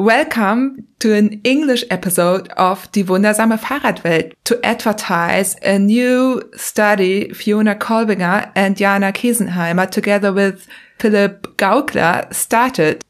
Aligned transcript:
Welcome 0.00 0.86
to 1.00 1.12
an 1.12 1.42
English 1.44 1.84
episode 1.90 2.48
of 2.56 2.90
Die 2.92 3.02
wundersame 3.02 3.58
Fahrradwelt 3.58 4.32
to 4.44 4.58
advertise 4.64 5.56
a 5.56 5.78
new 5.78 6.40
study 6.56 7.34
Fiona 7.34 7.74
Kolbinger 7.74 8.50
and 8.54 8.78
Jana 8.78 9.12
Kesenheimer 9.12 9.90
together 9.90 10.32
with 10.32 10.66
Philipp 10.98 11.42
Gauckler 11.58 12.32
started. 12.32 13.04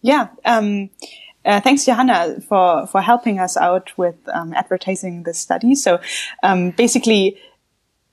Yeah, 0.00 0.28
um, 0.46 0.88
uh, 1.44 1.60
thanks, 1.60 1.84
Johanna, 1.84 2.40
for, 2.48 2.86
for 2.86 3.02
helping 3.02 3.38
us 3.38 3.58
out 3.58 3.92
with 3.98 4.16
um, 4.32 4.54
advertising 4.54 5.24
this 5.24 5.38
study. 5.38 5.74
So 5.74 6.00
um, 6.42 6.70
basically, 6.70 7.36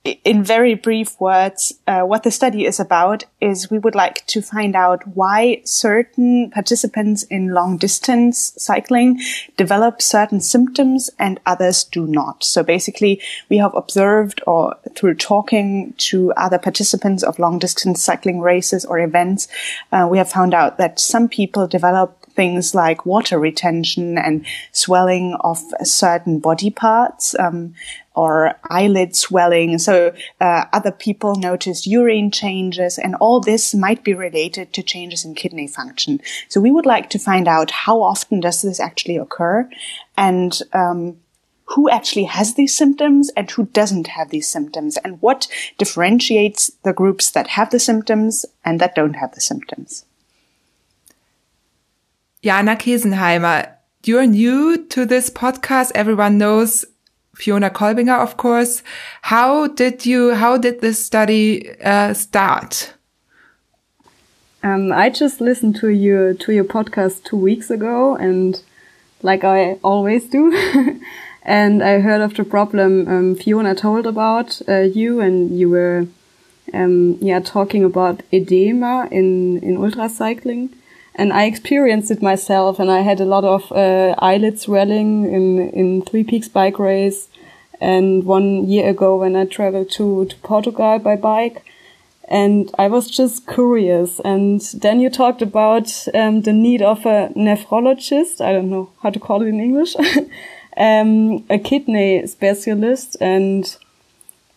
in 0.02 0.42
very 0.42 0.74
brief 0.74 1.20
words, 1.20 1.74
uh, 1.86 2.00
what 2.02 2.22
the 2.22 2.30
study 2.30 2.64
is 2.64 2.80
about 2.80 3.24
is 3.38 3.70
we 3.70 3.78
would 3.78 3.94
like 3.94 4.24
to 4.28 4.40
find 4.40 4.74
out 4.74 5.06
why 5.14 5.60
certain 5.64 6.50
participants 6.50 7.22
in 7.24 7.48
long 7.48 7.76
distance 7.76 8.54
cycling 8.56 9.20
develop 9.58 10.00
certain 10.00 10.40
symptoms 10.40 11.10
and 11.18 11.38
others 11.44 11.84
do 11.84 12.06
not. 12.06 12.42
So 12.44 12.62
basically, 12.62 13.20
we 13.50 13.58
have 13.58 13.74
observed 13.74 14.42
or 14.46 14.74
through 14.96 15.16
talking 15.16 15.92
to 15.98 16.32
other 16.32 16.58
participants 16.58 17.22
of 17.22 17.38
long 17.38 17.58
distance 17.58 18.02
cycling 18.02 18.40
races 18.40 18.86
or 18.86 18.98
events, 18.98 19.48
uh, 19.92 20.08
we 20.10 20.16
have 20.16 20.30
found 20.30 20.54
out 20.54 20.78
that 20.78 20.98
some 20.98 21.28
people 21.28 21.66
develop 21.66 22.16
things 22.30 22.74
like 22.74 23.04
water 23.04 23.38
retention 23.38 24.16
and 24.16 24.46
swelling 24.72 25.36
of 25.40 25.58
certain 25.82 26.38
body 26.38 26.70
parts. 26.70 27.34
Um, 27.38 27.74
or 28.20 28.54
eyelid 28.68 29.16
swelling. 29.16 29.78
So 29.78 30.12
uh, 30.40 30.64
other 30.72 30.92
people 30.92 31.36
notice 31.36 31.86
urine 31.86 32.30
changes, 32.30 32.98
and 32.98 33.14
all 33.14 33.40
this 33.40 33.74
might 33.74 34.04
be 34.04 34.14
related 34.26 34.66
to 34.74 34.82
changes 34.82 35.24
in 35.24 35.34
kidney 35.34 35.68
function. 35.68 36.20
So 36.48 36.60
we 36.60 36.70
would 36.70 36.86
like 36.94 37.08
to 37.10 37.18
find 37.18 37.48
out 37.48 37.70
how 37.70 38.02
often 38.02 38.40
does 38.40 38.60
this 38.60 38.80
actually 38.80 39.16
occur, 39.16 39.68
and 40.16 40.52
um, 40.72 41.16
who 41.64 41.88
actually 41.88 42.24
has 42.24 42.54
these 42.54 42.76
symptoms 42.76 43.30
and 43.36 43.50
who 43.50 43.64
doesn't 43.66 44.08
have 44.08 44.28
these 44.30 44.48
symptoms, 44.48 44.98
and 44.98 45.22
what 45.22 45.48
differentiates 45.78 46.70
the 46.84 46.92
groups 46.92 47.30
that 47.30 47.46
have 47.56 47.70
the 47.70 47.80
symptoms 47.80 48.44
and 48.64 48.80
that 48.80 48.94
don't 48.94 49.14
have 49.14 49.32
the 49.34 49.40
symptoms. 49.40 50.04
Jana 52.42 52.76
Kesenheimer, 52.76 53.72
you're 54.04 54.26
new 54.26 54.84
to 54.88 55.06
this 55.06 55.30
podcast. 55.30 55.92
Everyone 55.94 56.38
knows 56.38 56.84
Fiona 57.40 57.70
Kolbinger, 57.70 58.18
of 58.18 58.36
course. 58.36 58.82
How 59.22 59.66
did 59.66 60.04
you, 60.04 60.34
how 60.34 60.58
did 60.58 60.80
this 60.80 61.04
study 61.04 61.80
uh, 61.80 62.12
start? 62.12 62.94
Um, 64.62 64.92
I 64.92 65.08
just 65.08 65.40
listened 65.40 65.76
to 65.76 65.88
your, 65.88 66.34
to 66.34 66.52
your 66.52 66.64
podcast 66.64 67.24
two 67.24 67.38
weeks 67.38 67.70
ago 67.70 68.14
and 68.16 68.62
like 69.22 69.42
I 69.42 69.78
always 69.82 70.28
do. 70.28 70.52
and 71.42 71.82
I 71.82 72.00
heard 72.00 72.20
of 72.20 72.34
the 72.34 72.44
problem 72.44 73.08
um, 73.08 73.34
Fiona 73.34 73.74
told 73.74 74.06
about 74.06 74.60
uh, 74.68 74.80
you 74.80 75.20
and 75.20 75.58
you 75.58 75.70
were 75.70 76.06
um, 76.74 77.18
yeah 77.20 77.40
talking 77.40 77.82
about 77.84 78.22
edema 78.32 79.08
in 79.10 79.58
in 79.58 79.76
ultra 79.76 80.08
cycling 80.08 80.70
and 81.14 81.32
I 81.32 81.44
experienced 81.44 82.10
it 82.10 82.22
myself 82.22 82.78
and 82.78 82.90
I 82.90 83.00
had 83.00 83.20
a 83.20 83.24
lot 83.24 83.44
of 83.44 83.70
uh, 83.72 84.14
eyelid 84.18 84.58
swelling 84.58 85.32
in 85.32 85.70
in 85.70 86.02
Three 86.02 86.24
Peaks 86.24 86.48
bike 86.48 86.78
race 86.78 87.28
and 87.80 88.24
one 88.24 88.68
year 88.68 88.90
ago 88.90 89.16
when 89.16 89.34
I 89.34 89.46
traveled 89.46 89.90
to, 89.92 90.26
to 90.26 90.36
Portugal 90.36 90.98
by 90.98 91.16
bike. 91.16 91.64
And 92.28 92.70
I 92.78 92.86
was 92.86 93.10
just 93.10 93.46
curious. 93.48 94.20
And 94.20 94.60
then 94.60 95.00
you 95.00 95.10
talked 95.10 95.42
about 95.42 96.06
um, 96.14 96.42
the 96.42 96.52
need 96.52 96.80
of 96.80 97.04
a 97.04 97.32
nephrologist. 97.34 98.40
I 98.40 98.52
don't 98.52 98.70
know 98.70 98.90
how 99.02 99.10
to 99.10 99.18
call 99.18 99.42
it 99.42 99.48
in 99.48 99.58
English. 99.58 99.96
um, 100.76 101.44
a 101.50 101.58
kidney 101.58 102.24
specialist. 102.28 103.16
And 103.20 103.76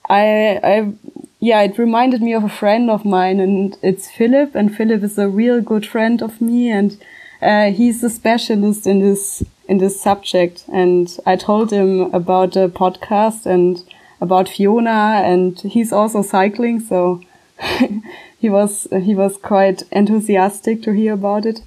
I, 0.08 0.60
I, 0.64 0.94
yeah, 1.44 1.62
it 1.64 1.78
reminded 1.78 2.22
me 2.22 2.32
of 2.32 2.46
a 2.46 2.50
friend 2.50 2.90
of 2.90 3.04
mine 3.04 3.42
and 3.42 3.78
it's 3.82 4.10
Philipp. 4.10 4.56
And 4.56 4.74
Philipp 4.74 5.04
is 5.04 5.18
a 5.18 5.28
real 5.28 5.60
good 5.60 5.86
friend 5.86 6.22
of 6.22 6.40
me. 6.40 6.70
And 6.70 6.98
uh, 7.42 7.72
he's 7.72 8.02
a 8.02 8.10
specialist 8.10 8.88
in 8.88 9.02
this 9.02 9.44
in 9.68 9.80
this 9.80 10.00
subject. 10.00 10.64
And 10.72 11.06
I 11.26 11.36
told 11.36 11.72
him 11.72 12.14
about 12.14 12.54
the 12.54 12.70
podcast 12.70 13.46
and 13.46 13.84
about 14.22 14.48
Fiona 14.48 15.22
and 15.26 15.60
he's 15.60 15.92
also 15.92 16.22
cycling. 16.22 16.80
So 16.80 17.22
he 18.40 18.50
was, 18.50 18.88
he 19.02 19.14
was 19.14 19.36
quite 19.36 19.84
enthusiastic 19.92 20.82
to 20.84 20.94
hear 20.94 21.12
about 21.12 21.46
it. 21.46 21.60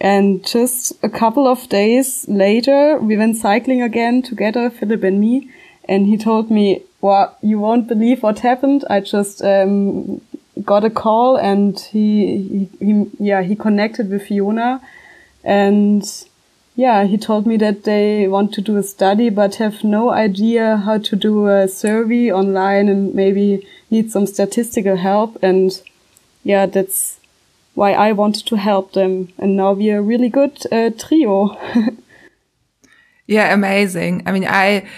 And 0.00 0.46
just 0.46 0.92
a 1.02 1.08
couple 1.08 1.48
of 1.48 1.68
days 1.68 2.24
later, 2.28 3.00
we 3.00 3.16
went 3.16 3.36
cycling 3.36 3.82
again 3.82 4.22
together, 4.22 4.70
Philipp 4.70 5.02
and 5.02 5.18
me. 5.18 5.50
And 5.88 6.06
he 6.06 6.16
told 6.16 6.52
me, 6.52 6.84
well, 7.02 7.36
you 7.42 7.58
won't 7.58 7.88
believe 7.88 8.22
what 8.22 8.38
happened. 8.38 8.84
I 8.88 9.00
just, 9.00 9.42
um, 9.42 10.22
got 10.64 10.84
a 10.84 10.90
call 10.90 11.36
and 11.36 11.78
he, 11.78 12.68
he, 12.80 12.86
he, 12.86 13.10
yeah, 13.18 13.42
he 13.42 13.56
connected 13.56 14.08
with 14.08 14.26
Fiona 14.26 14.80
and 15.44 16.04
yeah, 16.74 17.04
he 17.04 17.18
told 17.18 17.46
me 17.46 17.56
that 17.58 17.84
they 17.84 18.26
want 18.28 18.52
to 18.54 18.60
do 18.60 18.76
a 18.76 18.82
study 18.82 19.28
but 19.28 19.56
have 19.56 19.84
no 19.84 20.10
idea 20.10 20.78
how 20.78 20.98
to 20.98 21.16
do 21.16 21.46
a 21.48 21.68
survey 21.68 22.30
online 22.30 22.88
and 22.88 23.14
maybe 23.14 23.66
need 23.90 24.10
some 24.10 24.26
statistical 24.26 24.96
help. 24.96 25.38
And 25.42 25.80
yeah, 26.44 26.66
that's 26.66 27.20
why 27.74 27.92
I 27.92 28.12
wanted 28.12 28.46
to 28.46 28.56
help 28.56 28.92
them. 28.92 29.32
And 29.38 29.56
now 29.56 29.72
we 29.72 29.90
are 29.90 29.98
a 29.98 30.02
really 30.02 30.30
good 30.30 30.58
uh, 30.72 30.90
trio. 30.98 31.58
yeah, 33.26 33.52
amazing. 33.52 34.22
I 34.24 34.32
mean, 34.32 34.46
I 34.46 34.88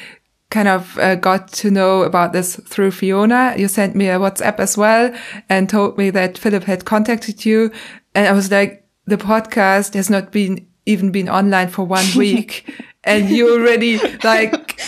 kind 0.54 0.69
of 0.69 0.97
uh, 1.00 1.16
got 1.16 1.48
to 1.48 1.69
know 1.69 2.03
about 2.03 2.32
this 2.32 2.54
through 2.54 2.92
Fiona. 2.92 3.54
You 3.59 3.66
sent 3.66 3.97
me 3.97 4.09
a 4.09 4.20
WhatsApp 4.20 4.60
as 4.60 4.78
well 4.78 5.12
and 5.48 5.69
told 5.69 5.98
me 5.98 6.10
that 6.10 6.38
Philipp 6.38 6.62
had 6.62 6.84
contacted 6.84 7.44
you. 7.44 7.72
And 8.15 8.28
I 8.28 8.32
was 8.32 8.53
like, 8.53 8.87
the 9.04 9.16
podcast 9.16 9.94
has 9.94 10.09
not 10.09 10.31
been 10.31 10.64
even 10.87 11.10
been 11.10 11.28
online 11.28 11.69
for 11.69 11.84
one 11.84 12.06
week 12.16 12.72
and 13.03 13.31
you 13.31 13.53
already 13.53 13.98
like, 14.22 14.81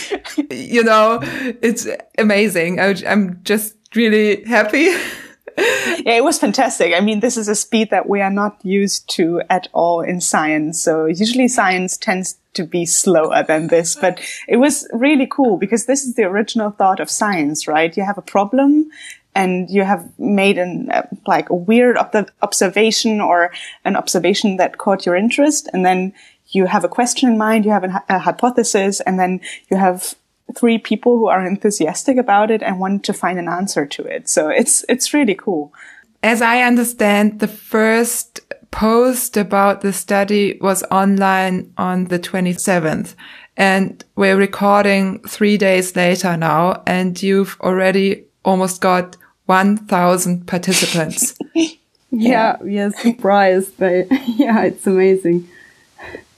you 0.49 0.83
know, 0.83 1.19
it's 1.61 1.85
amazing. 2.17 2.79
I, 2.79 2.95
I'm 3.05 3.43
just 3.43 3.75
really 3.93 4.45
happy. 4.45 4.85
yeah, 5.57 6.15
it 6.15 6.23
was 6.23 6.39
fantastic. 6.39 6.93
I 6.93 7.01
mean, 7.01 7.19
this 7.19 7.35
is 7.35 7.49
a 7.49 7.55
speed 7.55 7.89
that 7.89 8.07
we 8.07 8.21
are 8.21 8.31
not 8.31 8.63
used 8.63 9.09
to 9.15 9.41
at 9.49 9.67
all 9.73 9.99
in 9.99 10.21
science. 10.21 10.81
So 10.81 11.07
usually 11.07 11.49
science 11.49 11.97
tends 11.97 12.37
to 12.57 12.63
be 12.63 12.85
slower 12.85 13.43
than 13.47 13.67
this, 13.67 13.95
but 13.95 14.19
it 14.47 14.57
was 14.57 14.87
really 14.91 15.27
cool 15.27 15.57
because 15.57 15.85
this 15.85 16.05
is 16.05 16.15
the 16.15 16.23
original 16.23 16.71
thought 16.71 16.99
of 16.99 17.09
science, 17.09 17.67
right? 17.67 17.95
You 17.95 18.03
have 18.03 18.17
a 18.17 18.21
problem 18.21 18.91
and 19.37 19.69
you 19.69 19.83
have 19.83 20.03
made 20.17 20.57
an 20.57 20.89
uh, 20.91 21.03
like 21.27 21.49
a 21.49 21.55
weird 21.55 21.95
ob- 21.95 22.31
observation 22.41 23.21
or 23.21 23.51
an 23.85 23.95
observation 23.95 24.57
that 24.57 24.79
caught 24.79 25.05
your 25.05 25.15
interest 25.15 25.69
and 25.71 25.85
then 25.85 26.13
you 26.47 26.65
have 26.65 26.83
a 26.83 26.89
question 26.89 27.29
in 27.29 27.37
mind 27.37 27.63
you 27.63 27.71
have 27.71 27.83
a, 27.83 28.03
a 28.09 28.19
hypothesis 28.19 28.99
and 29.01 29.19
then 29.19 29.39
you 29.69 29.77
have 29.77 30.15
three 30.55 30.79
people 30.79 31.17
who 31.17 31.27
are 31.27 31.45
enthusiastic 31.45 32.17
about 32.17 32.49
it 32.49 32.63
and 32.63 32.79
want 32.79 33.03
to 33.03 33.13
find 33.13 33.37
an 33.37 33.47
answer 33.47 33.85
to 33.85 34.03
it 34.03 34.27
so 34.27 34.49
it's 34.49 34.83
it's 34.89 35.13
really 35.13 35.35
cool 35.35 35.71
as 36.23 36.41
i 36.41 36.61
understand 36.61 37.39
the 37.39 37.47
first 37.47 38.39
post 38.71 39.37
about 39.37 39.81
the 39.81 39.93
study 39.93 40.57
was 40.61 40.83
online 40.91 41.73
on 41.77 42.05
the 42.05 42.19
27th 42.19 43.15
and 43.55 44.03
we're 44.15 44.37
recording 44.37 45.19
three 45.27 45.57
days 45.57 45.95
later 45.95 46.37
now 46.37 46.83
and 46.85 47.21
you've 47.21 47.57
already 47.61 48.23
almost 48.45 48.81
got 48.81 49.17
1,000 49.45 50.45
participants. 50.45 51.37
yeah, 51.55 51.71
yeah, 52.11 52.57
we 52.61 52.79
are 52.79 52.91
surprised, 52.91 53.73
but 53.77 54.07
yeah, 54.27 54.63
it's 54.63 54.85
amazing. 54.85 55.47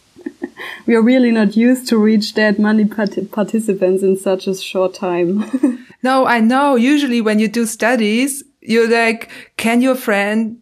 we 0.85 0.95
are 0.95 1.01
really 1.01 1.31
not 1.31 1.57
used 1.57 1.87
to 1.89 1.97
reach 1.97 2.35
that 2.35 2.57
many 2.59 2.85
part 2.85 3.17
participants 3.31 4.01
in 4.03 4.17
such 4.17 4.47
a 4.47 4.55
short 4.55 4.93
time. 4.93 5.87
no, 6.03 6.25
I 6.25 6.39
know. 6.39 6.75
Usually 6.75 7.21
when 7.21 7.39
you 7.39 7.47
do 7.47 7.65
studies, 7.65 8.43
you're 8.61 8.89
like, 8.89 9.29
can 9.57 9.81
your 9.81 9.95
friend 9.95 10.59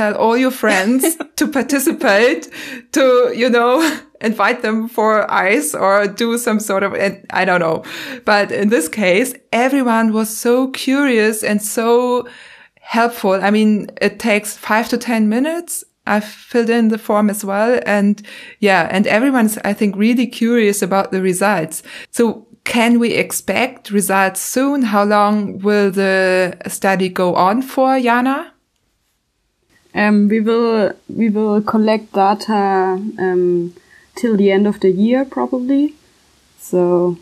tell 0.00 0.14
all 0.14 0.36
your 0.36 0.50
friends 0.50 1.16
to 1.36 1.46
participate 1.46 2.48
to, 2.92 3.32
you 3.36 3.50
know, 3.50 3.74
invite 4.22 4.62
them 4.62 4.88
for 4.88 5.30
ice 5.30 5.74
or 5.74 6.06
do 6.06 6.38
some 6.38 6.58
sort 6.60 6.82
of, 6.82 6.94
I 7.30 7.44
don't 7.44 7.60
know. 7.60 7.84
But 8.24 8.50
in 8.50 8.70
this 8.70 8.88
case, 8.88 9.34
everyone 9.52 10.12
was 10.12 10.34
so 10.34 10.68
curious 10.70 11.44
and 11.44 11.60
so 11.60 12.28
helpful. 12.80 13.34
I 13.34 13.50
mean, 13.50 13.90
it 14.00 14.18
takes 14.18 14.56
five 14.56 14.88
to 14.88 14.98
10 14.98 15.28
minutes. 15.28 15.84
I 16.06 16.20
filled 16.20 16.70
in 16.70 16.88
the 16.88 16.98
form 16.98 17.28
as 17.28 17.44
well. 17.44 17.80
And 17.84 18.22
yeah, 18.58 18.88
and 18.90 19.06
everyone's, 19.06 19.58
I 19.58 19.74
think, 19.74 19.96
really 19.96 20.26
curious 20.26 20.82
about 20.82 21.12
the 21.12 21.20
results. 21.20 21.82
So 22.10 22.46
can 22.64 22.98
we 22.98 23.12
expect 23.12 23.90
results 23.90 24.40
soon? 24.40 24.82
How 24.82 25.04
long 25.04 25.58
will 25.58 25.90
the 25.90 26.56
study 26.68 27.08
go 27.10 27.34
on 27.34 27.62
for, 27.62 28.00
Jana? 28.00 28.54
Um, 29.94 30.28
we 30.28 30.40
will 30.40 30.92
we 31.08 31.28
will 31.28 31.60
collect 31.62 32.12
data 32.12 33.00
um, 33.18 33.74
till 34.14 34.36
the 34.36 34.50
end 34.50 34.66
of 34.66 34.80
the 34.80 34.90
year 34.90 35.24
probably. 35.24 35.94
So 36.58 37.18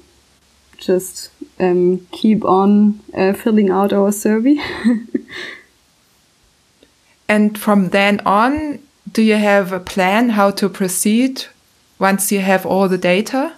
just 0.77 1.31
um, 1.59 2.07
keep 2.13 2.45
on 2.45 3.01
uh, 3.15 3.33
filling 3.33 3.71
out 3.71 3.93
our 3.93 4.13
survey. 4.13 4.59
and 7.29 7.59
from 7.59 7.91
then 7.91 8.21
on, 8.27 8.81
do 9.11 9.23
you 9.23 9.37
have 9.37 9.73
a 9.73 9.81
plan 9.81 10.31
how 10.31 10.51
to 10.53 10.69
proceed 10.69 11.47
once 11.99 12.31
you 12.31 12.41
have 12.41 12.67
all 12.67 12.89
the 12.89 12.99
data? 12.99 13.55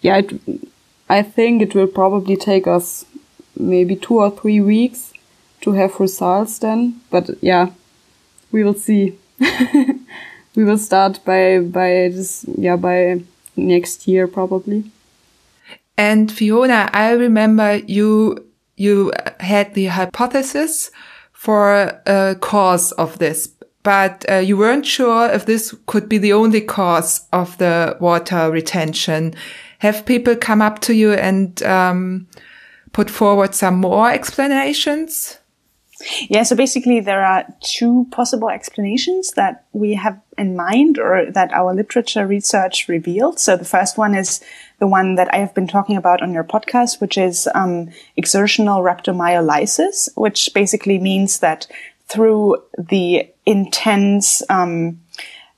Yeah, 0.00 0.18
it, 0.18 0.40
I 1.08 1.22
think 1.22 1.62
it 1.62 1.74
will 1.74 1.86
probably 1.86 2.36
take 2.36 2.66
us 2.66 3.04
maybe 3.56 3.96
two 3.96 4.18
or 4.18 4.30
three 4.30 4.60
weeks 4.60 5.12
to 5.62 5.72
have 5.72 6.00
results 6.00 6.58
then. 6.58 7.00
But 7.10 7.30
yeah, 7.40 7.70
we 8.52 8.64
will 8.64 8.74
see. 8.74 9.18
we 10.54 10.64
will 10.64 10.78
start 10.78 11.20
by 11.24 11.60
by 11.60 12.08
this 12.08 12.44
yeah 12.56 12.76
by 12.76 13.22
next 13.56 14.08
year 14.08 14.26
probably. 14.26 14.90
And 15.96 16.30
Fiona, 16.30 16.90
I 16.92 17.10
remember 17.10 17.76
you 17.76 18.44
you 18.76 19.12
had 19.40 19.74
the 19.74 19.86
hypothesis 19.86 20.90
for 21.32 22.00
a 22.06 22.36
cause 22.40 22.92
of 22.92 23.18
this, 23.18 23.48
but 23.82 24.24
uh, 24.30 24.36
you 24.36 24.56
weren't 24.56 24.86
sure 24.86 25.28
if 25.30 25.46
this 25.46 25.74
could 25.86 26.08
be 26.08 26.18
the 26.18 26.32
only 26.32 26.60
cause 26.60 27.26
of 27.32 27.58
the 27.58 27.96
water 28.00 28.50
retention. 28.50 29.34
Have 29.78 30.06
people 30.06 30.36
come 30.36 30.62
up 30.62 30.80
to 30.80 30.94
you 30.94 31.12
and 31.12 31.62
um, 31.62 32.26
put 32.92 33.10
forward 33.10 33.54
some 33.54 33.76
more 33.76 34.10
explanations? 34.10 35.38
Yeah, 36.28 36.44
so 36.44 36.54
basically 36.54 37.00
there 37.00 37.24
are 37.24 37.44
two 37.60 38.06
possible 38.12 38.48
explanations 38.50 39.32
that 39.32 39.64
we 39.72 39.94
have 39.94 40.20
in 40.36 40.54
mind 40.54 40.98
or 40.98 41.30
that 41.32 41.52
our 41.52 41.74
literature 41.74 42.26
research 42.26 42.86
revealed. 42.88 43.40
So 43.40 43.56
the 43.56 43.64
first 43.64 43.98
one 43.98 44.14
is 44.14 44.40
the 44.78 44.86
one 44.86 45.16
that 45.16 45.32
I 45.34 45.38
have 45.38 45.54
been 45.54 45.66
talking 45.66 45.96
about 45.96 46.22
on 46.22 46.32
your 46.32 46.44
podcast, 46.44 47.00
which 47.00 47.18
is 47.18 47.48
um, 47.54 47.90
exertional 48.16 48.82
rhabdomyolysis, 48.82 50.08
which 50.16 50.50
basically 50.54 50.98
means 50.98 51.40
that 51.40 51.66
through 52.06 52.62
the 52.78 53.28
intense 53.44 54.42
um, 54.48 55.00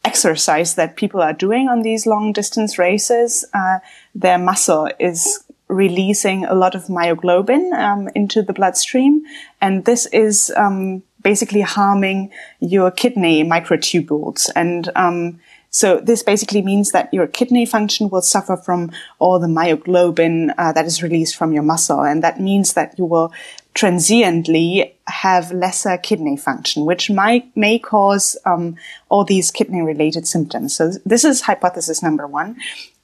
exercise 0.05 0.75
that 0.77 0.97
people 0.97 1.21
are 1.21 1.35
doing 1.35 1.69
on 1.69 1.83
these 1.83 2.07
long 2.07 2.33
distance 2.33 2.79
races, 2.79 3.45
uh, 3.53 3.79
their 4.15 4.39
muscle 4.39 4.89
is 4.99 5.45
releasing 5.71 6.45
a 6.45 6.55
lot 6.55 6.75
of 6.75 6.85
myoglobin 6.87 7.73
um, 7.73 8.09
into 8.15 8.43
the 8.43 8.53
bloodstream, 8.53 9.23
and 9.61 9.85
this 9.85 10.07
is 10.07 10.53
um, 10.57 11.03
basically 11.23 11.61
harming 11.61 12.31
your 12.59 12.91
kidney 12.91 13.45
microtubules. 13.45 14.51
And 14.57 14.91
um, 14.97 15.41
so 15.71 16.01
this 16.01 16.23
basically 16.23 16.63
means 16.63 16.91
that 16.91 17.15
your 17.15 17.29
kidney 17.29 17.65
function 17.65 18.11
will 18.11 18.23
suffer 18.23 18.57
from 18.57 18.91
all 19.19 19.39
the 19.39 19.47
myoglobin 19.47 20.53
uh, 20.59 20.73
that 20.73 20.87
is 20.87 21.03
released 21.03 21.37
from 21.37 21.53
your 21.53 21.63
muscle, 21.63 22.03
and 22.03 22.23
that 22.25 22.41
means 22.41 22.75
that 22.75 22.99
you 22.99 23.05
will 23.05 23.33
transiently 23.73 24.97
have 25.07 25.53
lesser 25.53 25.97
kidney 25.97 26.37
function, 26.37 26.85
which 26.85 27.09
might 27.09 27.57
may 27.57 27.79
cause 27.79 28.37
um, 28.45 28.77
all 29.09 29.25
these 29.25 29.53
kidney 29.53 29.81
related 29.81 30.27
symptoms. 30.27 30.75
So 30.75 30.93
this 31.07 31.25
is 31.25 31.43
hypothesis 31.43 32.03
number 32.03 32.27
one. 32.27 32.57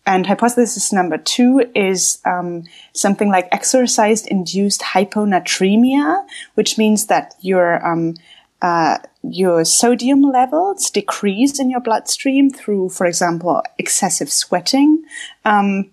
And 0.06 0.26
hypothesis 0.26 0.92
number 0.92 1.18
two 1.18 1.68
is 1.74 2.20
um, 2.24 2.62
something 2.92 3.28
like 3.28 3.48
exercise-induced 3.50 4.80
hyponatremia, 4.80 6.24
which 6.54 6.78
means 6.78 7.06
that 7.06 7.34
your 7.40 7.84
um, 7.84 8.14
uh, 8.62 8.98
your 9.22 9.64
sodium 9.64 10.22
levels 10.22 10.90
decrease 10.90 11.58
in 11.58 11.68
your 11.68 11.80
bloodstream 11.80 12.50
through, 12.50 12.88
for 12.88 13.04
example, 13.04 13.62
excessive 13.78 14.30
sweating. 14.30 15.02
Um, 15.44 15.90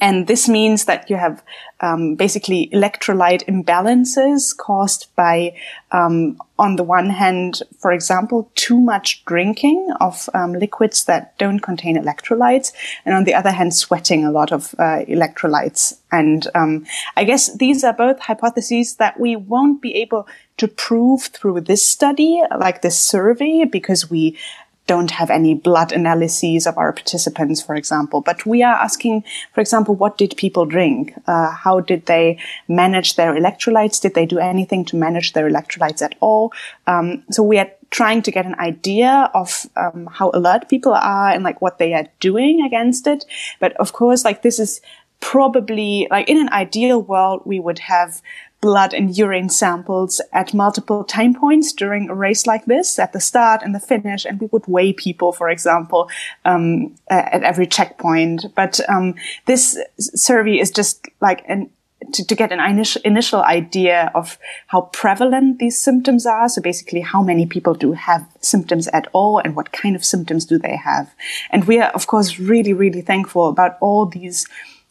and 0.00 0.26
this 0.26 0.48
means 0.48 0.86
that 0.86 1.08
you 1.08 1.16
have 1.16 1.42
um, 1.80 2.14
basically 2.14 2.68
electrolyte 2.72 3.44
imbalances 3.46 4.56
caused 4.56 5.14
by, 5.14 5.54
um, 5.92 6.40
on 6.58 6.76
the 6.76 6.82
one 6.82 7.10
hand, 7.10 7.62
for 7.78 7.92
example, 7.92 8.50
too 8.54 8.80
much 8.80 9.24
drinking 9.26 9.92
of 10.00 10.28
um, 10.34 10.54
liquids 10.54 11.04
that 11.04 11.38
don't 11.38 11.60
contain 11.60 11.96
electrolytes, 11.96 12.72
and 13.04 13.14
on 13.14 13.24
the 13.24 13.34
other 13.34 13.52
hand, 13.52 13.74
sweating 13.74 14.24
a 14.24 14.32
lot 14.32 14.52
of 14.52 14.74
uh, 14.78 15.04
electrolytes. 15.06 15.98
And 16.10 16.48
um, 16.54 16.86
I 17.16 17.24
guess 17.24 17.54
these 17.56 17.84
are 17.84 17.92
both 17.92 18.20
hypotheses 18.20 18.96
that 18.96 19.20
we 19.20 19.36
won't 19.36 19.82
be 19.82 19.94
able 19.96 20.26
to 20.56 20.66
prove 20.66 21.24
through 21.24 21.60
this 21.60 21.84
study, 21.84 22.42
like 22.58 22.80
this 22.80 22.98
survey, 22.98 23.64
because 23.64 24.10
we 24.10 24.38
don't 24.86 25.10
have 25.10 25.30
any 25.30 25.54
blood 25.54 25.92
analyses 25.92 26.66
of 26.66 26.78
our 26.78 26.92
participants, 26.92 27.60
for 27.60 27.74
example. 27.74 28.20
But 28.20 28.46
we 28.46 28.62
are 28.62 28.74
asking, 28.74 29.24
for 29.52 29.60
example, 29.60 29.94
what 29.94 30.16
did 30.16 30.36
people 30.36 30.64
drink? 30.64 31.12
Uh, 31.26 31.50
how 31.50 31.80
did 31.80 32.06
they 32.06 32.38
manage 32.68 33.16
their 33.16 33.34
electrolytes? 33.34 34.00
Did 34.00 34.14
they 34.14 34.26
do 34.26 34.38
anything 34.38 34.84
to 34.86 34.96
manage 34.96 35.32
their 35.32 35.50
electrolytes 35.50 36.02
at 36.02 36.14
all? 36.20 36.52
Um, 36.86 37.24
so 37.30 37.42
we 37.42 37.58
are 37.58 37.70
trying 37.90 38.22
to 38.22 38.30
get 38.30 38.46
an 38.46 38.56
idea 38.58 39.30
of 39.34 39.66
um, 39.76 40.08
how 40.12 40.30
alert 40.34 40.68
people 40.68 40.92
are 40.92 41.30
and 41.30 41.44
like 41.44 41.60
what 41.60 41.78
they 41.78 41.92
are 41.94 42.06
doing 42.20 42.62
against 42.62 43.06
it. 43.06 43.24
But 43.60 43.72
of 43.76 43.92
course, 43.92 44.24
like 44.24 44.42
this 44.42 44.58
is 44.58 44.80
probably 45.20 46.06
like 46.10 46.28
in 46.28 46.36
an 46.36 46.48
ideal 46.50 47.00
world, 47.00 47.42
we 47.44 47.58
would 47.58 47.78
have 47.80 48.20
blood 48.66 48.92
and 48.92 49.16
urine 49.16 49.48
samples 49.48 50.20
at 50.32 50.52
multiple 50.52 51.04
time 51.04 51.32
points 51.32 51.72
during 51.72 52.10
a 52.10 52.14
race 52.16 52.48
like 52.48 52.64
this, 52.64 52.98
at 52.98 53.12
the 53.12 53.20
start 53.20 53.62
and 53.62 53.72
the 53.72 53.78
finish, 53.78 54.24
and 54.24 54.40
we 54.40 54.48
would 54.50 54.66
weigh 54.66 54.92
people, 54.92 55.30
for 55.30 55.48
example, 55.48 56.10
um, 56.44 56.92
at 57.08 57.44
every 57.44 57.68
checkpoint. 57.68 58.46
But 58.56 58.80
um, 58.90 59.14
this 59.44 59.78
survey 59.98 60.58
is 60.58 60.72
just 60.72 61.06
like 61.20 61.44
an 61.46 61.70
to, 62.12 62.26
to, 62.26 62.34
get 62.34 62.52
an 62.52 62.60
initial, 62.60 63.02
initial 63.04 63.42
idea 63.42 64.10
of 64.14 64.36
how 64.66 64.82
prevalent 64.92 65.60
these 65.60 65.78
symptoms 65.78 66.26
are. 66.26 66.48
So 66.48 66.60
basically, 66.60 67.02
how 67.02 67.22
many 67.22 67.46
people 67.46 67.74
do 67.74 67.92
have 67.92 68.26
symptoms 68.40 68.88
at 68.88 69.06
all 69.12 69.38
and 69.38 69.54
what 69.54 69.72
kind 69.72 69.94
of 69.94 70.04
symptoms 70.04 70.44
do 70.44 70.58
they 70.58 70.76
have? 70.76 71.14
And 71.50 71.64
we 71.66 71.80
are, 71.80 71.90
of 71.90 72.08
course, 72.08 72.40
really, 72.40 72.72
really 72.72 73.00
thankful 73.00 73.48
about 73.48 73.78
all 73.80 74.06
these 74.06 74.44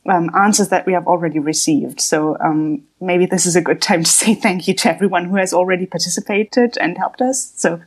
um, 0.08 0.30
answers 0.36 0.70
that 0.70 0.86
we 0.86 0.94
have 0.94 1.08
already 1.08 1.40
received. 1.40 2.00
So 2.00 2.38
um, 2.40 2.84
maybe 3.02 3.26
this 3.26 3.46
is 3.46 3.56
a 3.56 3.62
good 3.62 3.82
time 3.82 4.04
to 4.04 4.10
say 4.10 4.36
thank 4.46 4.68
you 4.68 4.74
to 4.76 4.90
everyone 4.90 5.26
who 5.26 5.36
has 5.36 5.54
already 5.54 5.86
participated 5.86 6.78
and 6.80 6.98
helped 6.98 7.22
us. 7.22 7.54
So, 7.56 7.82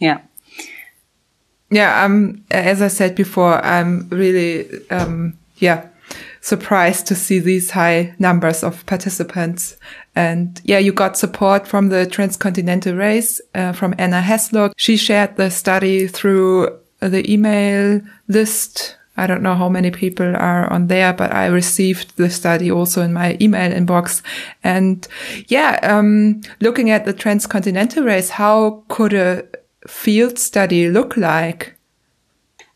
yeah. 0.00 0.20
Yeah, 1.70 2.04
um, 2.04 2.44
as 2.50 2.82
I 2.82 2.88
said 2.88 3.14
before, 3.14 3.64
I'm 3.64 4.08
really, 4.10 4.68
um, 4.90 5.38
yeah, 5.56 5.88
surprised 6.40 7.06
to 7.06 7.14
see 7.14 7.38
these 7.38 7.70
high 7.70 8.14
numbers 8.18 8.62
of 8.62 8.84
participants. 8.86 9.76
And 10.14 10.60
yeah, 10.62 10.78
you 10.78 10.92
got 10.92 11.16
support 11.16 11.66
from 11.66 11.88
the 11.88 12.06
transcontinental 12.06 12.94
race, 12.94 13.40
uh, 13.54 13.72
from 13.72 13.94
Anna 13.98 14.20
Haslock. 14.20 14.72
She 14.76 14.96
shared 14.96 15.36
the 15.36 15.50
study 15.50 16.06
through 16.06 16.78
the 17.00 17.30
email 17.32 18.02
list 18.28 18.96
I 19.16 19.26
don't 19.26 19.42
know 19.42 19.54
how 19.54 19.68
many 19.68 19.90
people 19.90 20.36
are 20.36 20.70
on 20.72 20.88
there, 20.88 21.12
but 21.12 21.32
I 21.32 21.46
received 21.46 22.16
the 22.16 22.30
study 22.30 22.70
also 22.70 23.00
in 23.02 23.12
my 23.12 23.36
email 23.40 23.70
inbox. 23.70 24.22
And 24.64 25.06
yeah, 25.46 25.78
um, 25.82 26.40
looking 26.60 26.90
at 26.90 27.04
the 27.04 27.12
transcontinental 27.12 28.02
race, 28.02 28.30
how 28.30 28.82
could 28.88 29.12
a 29.12 29.44
field 29.86 30.38
study 30.38 30.88
look 30.88 31.16
like? 31.16 31.76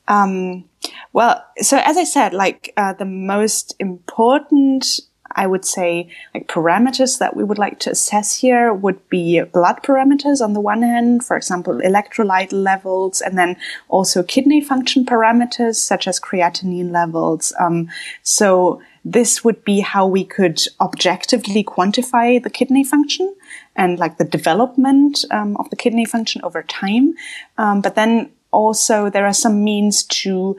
Um, 0.07 0.64
well, 1.12 1.45
so 1.59 1.78
as 1.85 1.97
I 1.97 2.04
said, 2.04 2.33
like 2.33 2.73
uh, 2.76 2.92
the 2.92 3.04
most 3.04 3.75
important 3.78 5.00
I 5.38 5.47
would 5.47 5.64
say 5.64 6.09
like 6.35 6.49
parameters 6.49 7.18
that 7.21 7.37
we 7.37 7.45
would 7.45 7.59
like 7.59 7.78
to 7.80 7.90
assess 7.90 8.35
here 8.35 8.75
would 8.75 9.00
be 9.09 9.40
blood 9.40 9.78
parameters 9.85 10.40
on 10.40 10.52
the 10.52 10.61
one 10.61 10.83
hand, 10.83 11.25
for 11.25 11.37
example, 11.37 11.75
electrolyte 11.75 12.52
levels, 12.52 13.21
and 13.21 13.38
then 13.38 13.57
also 13.88 14.25
kidney 14.25 14.61
function 14.61 15.07
parameters 15.07 15.76
such 15.76 16.09
as 16.09 16.18
creatinine 16.18 16.90
levels. 16.90 17.52
Um, 17.61 17.88
so 18.25 18.83
this 19.04 19.45
would 19.45 19.64
be 19.64 19.78
how 19.78 20.09
we 20.09 20.25
could 20.25 20.61
objectively 20.80 21.62
quantify 21.62 22.42
the 22.42 22.50
kidney 22.50 22.83
function 22.83 23.33
and 23.76 23.99
like 23.99 24.18
the 24.18 24.25
development 24.25 25.25
um, 25.30 25.57
of 25.57 25.71
the 25.71 25.76
kidney 25.76 26.04
function 26.04 26.40
over 26.42 26.64
time. 26.64 27.14
Um, 27.59 27.80
but 27.80 27.95
then 27.95 28.33
also 28.50 29.09
there 29.09 29.26
are 29.26 29.35
some 29.35 29.62
means 29.62 30.02
to 30.02 30.57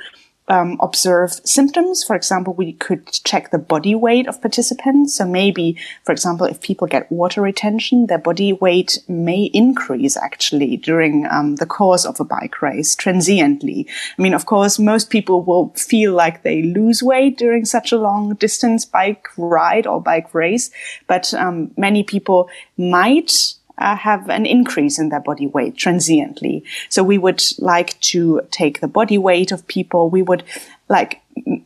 um, 0.50 0.78
observe 0.80 1.40
symptoms. 1.46 2.04
For 2.04 2.16
example, 2.16 2.54
we 2.54 2.74
could 2.74 3.08
check 3.24 3.52
the 3.52 3.58
body 3.58 3.96
weight 3.96 4.28
of 4.28 4.42
participants. 4.42 5.16
So 5.16 5.26
maybe, 5.26 5.78
for 6.04 6.12
example, 6.12 6.46
if 6.48 6.60
people 6.62 6.88
get 6.88 7.12
water 7.12 7.42
retention, 7.42 8.08
their 8.08 8.18
body 8.18 8.54
weight 8.54 9.00
may 9.08 9.44
increase 9.54 10.18
actually 10.18 10.78
during 10.78 11.28
um, 11.28 11.56
the 11.58 11.66
course 11.66 12.06
of 12.06 12.20
a 12.20 12.26
bike 12.26 12.62
race 12.62 12.96
transiently. 12.96 13.88
I 14.18 14.22
mean, 14.22 14.34
of 14.34 14.46
course, 14.46 14.80
most 14.80 15.10
people 15.10 15.44
will 15.44 15.70
feel 15.76 16.14
like 16.14 16.44
they 16.44 16.64
lose 16.64 17.04
weight 17.04 17.38
during 17.38 17.66
such 17.66 17.92
a 17.92 17.98
long 17.98 18.36
distance 18.36 18.86
bike 18.86 19.28
ride 19.38 19.86
or 19.86 20.02
bike 20.02 20.34
race, 20.34 20.72
but 21.08 21.34
um, 21.34 21.72
many 21.78 22.04
people 22.04 22.50
might 22.78 23.54
uh, 23.80 23.96
have 23.96 24.30
an 24.30 24.46
increase 24.46 25.00
in 25.00 25.10
their 25.10 25.20
body 25.20 25.48
weight 25.48 25.76
transiently. 25.78 26.64
So 26.90 27.04
we 27.04 27.18
would 27.18 27.42
like 27.58 28.00
to 28.02 28.42
take 28.52 28.82
the 28.82 28.88
body 28.88 29.18
weight 29.18 29.52
of 29.52 29.68
people. 29.68 30.10
We 30.10 30.22
would 30.22 30.44
like 30.90 31.22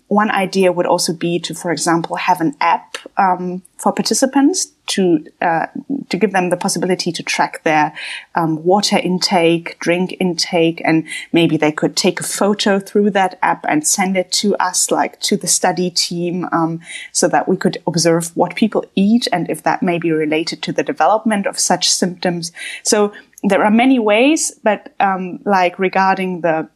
one 0.08 0.30
idea 0.32 0.72
would 0.72 0.86
also 0.86 1.14
be 1.14 1.40
to, 1.40 1.54
for 1.54 1.72
example, 1.72 2.16
have 2.16 2.40
an 2.40 2.56
app 2.60 2.98
um, 3.18 3.64
for 3.78 3.92
participants 3.92 4.68
to 4.86 5.26
uh, 5.42 5.68
to 6.10 6.18
give 6.18 6.34
them 6.34 6.50
the 6.50 6.58
possibility 6.58 7.12
to 7.12 7.24
track 7.24 7.64
their 7.64 7.94
um, 8.36 8.64
water 8.64 8.98
intake, 8.98 9.80
drink 9.80 10.16
intake, 10.20 10.82
and 10.86 11.08
maybe 11.32 11.58
they 11.58 11.72
could 11.72 11.96
take 11.96 12.20
a 12.20 12.24
photo 12.24 12.80
through 12.80 13.10
that 13.12 13.40
app 13.42 13.66
and 13.68 13.88
send 13.88 14.18
it 14.18 14.32
to 14.32 14.56
us, 14.58 14.92
like 14.92 15.20
to 15.22 15.38
the 15.38 15.48
study 15.48 15.90
team, 15.90 16.48
um, 16.52 16.80
so 17.12 17.28
that 17.28 17.48
we 17.48 17.58
could 17.58 17.78
observe 17.88 18.36
what 18.36 18.56
people 18.56 18.86
eat 18.96 19.28
and 19.32 19.50
if 19.50 19.64
that 19.64 19.82
may 19.82 19.98
be 19.98 20.12
related 20.12 20.62
to 20.62 20.72
the 20.72 20.84
development 20.84 21.48
of 21.48 21.58
such 21.58 21.90
symptoms. 21.90 22.52
So 22.84 23.14
there 23.44 23.64
are 23.64 23.72
many 23.72 24.00
ways, 24.00 24.52
but 24.64 24.94
um, 25.00 25.40
like 25.46 25.80
regarding 25.80 26.42
the 26.42 26.70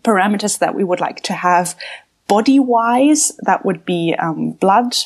parameters 0.00 0.58
that 0.58 0.74
we 0.74 0.84
would 0.84 1.00
like 1.00 1.22
to 1.22 1.32
have 1.32 1.76
body 2.32 2.58
wise, 2.58 3.24
that 3.42 3.62
would 3.66 3.84
be 3.84 4.14
um, 4.18 4.52
blood, 4.52 4.96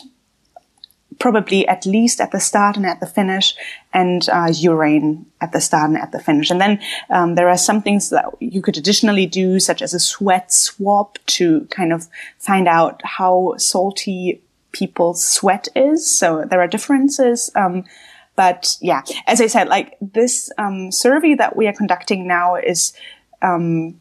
probably 1.18 1.66
at 1.66 1.85
least 1.85 2.21
at 2.21 2.30
the 2.30 2.38
start 2.38 2.76
and 2.76 2.87
at 2.87 3.00
the 3.00 3.12
finish, 3.18 3.56
and 3.92 4.28
uh, 4.28 4.49
urine 4.54 5.26
at 5.40 5.50
the 5.50 5.61
start 5.61 5.88
and 5.90 5.99
at 5.99 6.12
the 6.12 6.21
finish. 6.21 6.52
And 6.52 6.61
then 6.61 6.78
um, 7.11 7.35
there 7.35 7.49
are 7.49 7.59
some 7.59 7.83
things 7.83 8.11
that 8.11 8.26
you 8.38 8.62
could 8.62 8.78
additionally 8.78 9.26
do, 9.26 9.59
such 9.59 9.83
as 9.83 9.92
a 9.92 9.99
sweat 9.99 10.52
swab 10.52 11.18
to 11.38 11.66
kind 11.78 11.92
of 11.92 12.06
find 12.38 12.68
out 12.68 13.00
how 13.02 13.54
salty 13.56 14.40
people's 14.71 15.26
sweat 15.26 15.66
is. 15.75 16.18
So 16.18 16.45
there 16.49 16.61
are 16.61 16.68
differences. 16.68 17.50
Um, 17.56 17.85
but 18.37 18.76
yeah, 18.80 19.02
as 19.26 19.40
I 19.40 19.49
said, 19.49 19.66
like 19.66 19.97
this 20.00 20.49
um, 20.59 20.92
survey 20.92 21.35
that 21.35 21.56
we 21.56 21.66
are 21.66 21.73
conducting 21.73 22.28
now 22.28 22.54
is 22.54 22.92
um, 23.42 23.99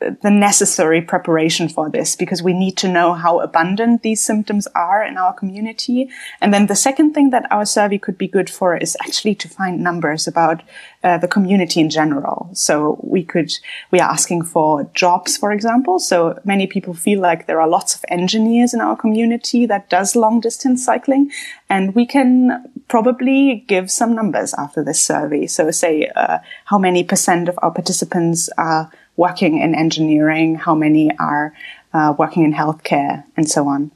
the 0.00 0.30
necessary 0.30 1.02
preparation 1.02 1.68
for 1.68 1.90
this 1.90 2.16
because 2.16 2.42
we 2.42 2.54
need 2.54 2.76
to 2.78 2.88
know 2.88 3.12
how 3.12 3.40
abundant 3.40 4.02
these 4.02 4.22
symptoms 4.22 4.66
are 4.74 5.04
in 5.04 5.18
our 5.18 5.32
community. 5.32 6.08
And 6.40 6.54
then 6.54 6.66
the 6.66 6.74
second 6.74 7.12
thing 7.12 7.30
that 7.30 7.46
our 7.50 7.66
survey 7.66 7.98
could 7.98 8.16
be 8.16 8.26
good 8.26 8.48
for 8.48 8.76
is 8.76 8.96
actually 9.02 9.34
to 9.36 9.48
find 9.48 9.82
numbers 9.82 10.26
about 10.26 10.62
uh, 11.04 11.18
the 11.18 11.28
community 11.28 11.80
in 11.80 11.90
general. 11.90 12.48
So 12.54 12.98
we 13.02 13.22
could, 13.22 13.52
we 13.90 14.00
are 14.00 14.10
asking 14.10 14.44
for 14.44 14.84
jobs, 14.94 15.36
for 15.36 15.52
example. 15.52 15.98
So 15.98 16.38
many 16.44 16.66
people 16.66 16.94
feel 16.94 17.20
like 17.20 17.46
there 17.46 17.60
are 17.60 17.68
lots 17.68 17.94
of 17.94 18.04
engineers 18.08 18.72
in 18.72 18.80
our 18.80 18.96
community 18.96 19.66
that 19.66 19.90
does 19.90 20.16
long 20.16 20.40
distance 20.40 20.84
cycling. 20.84 21.30
And 21.68 21.94
we 21.94 22.06
can 22.06 22.70
probably 22.88 23.64
give 23.68 23.90
some 23.90 24.14
numbers 24.14 24.54
after 24.54 24.82
this 24.82 25.02
survey. 25.02 25.46
So 25.46 25.70
say, 25.70 26.10
uh, 26.16 26.38
how 26.64 26.78
many 26.78 27.04
percent 27.04 27.48
of 27.48 27.58
our 27.62 27.70
participants 27.70 28.48
are 28.56 28.90
working 29.20 29.60
in 29.60 29.74
engineering, 29.74 30.54
how 30.54 30.74
many 30.74 31.06
are 31.18 31.52
uh, 31.92 32.14
working 32.18 32.42
in 32.42 32.52
healthcare, 32.52 33.22
and 33.36 33.46
so 33.48 33.68
on. 33.68 33.90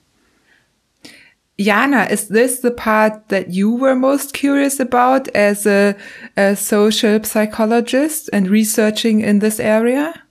Jana, 1.58 2.02
is 2.10 2.28
this 2.28 2.60
the 2.60 2.72
part 2.72 3.28
that 3.28 3.50
you 3.50 3.70
were 3.70 3.94
most 3.94 4.34
curious 4.34 4.80
about 4.80 5.28
as 5.28 5.66
a, 5.66 5.94
a 6.36 6.56
social 6.56 7.22
psychologist 7.22 8.28
and 8.32 8.50
researching 8.50 9.20
in 9.20 9.38
this 9.38 9.58
area? 9.60 10.22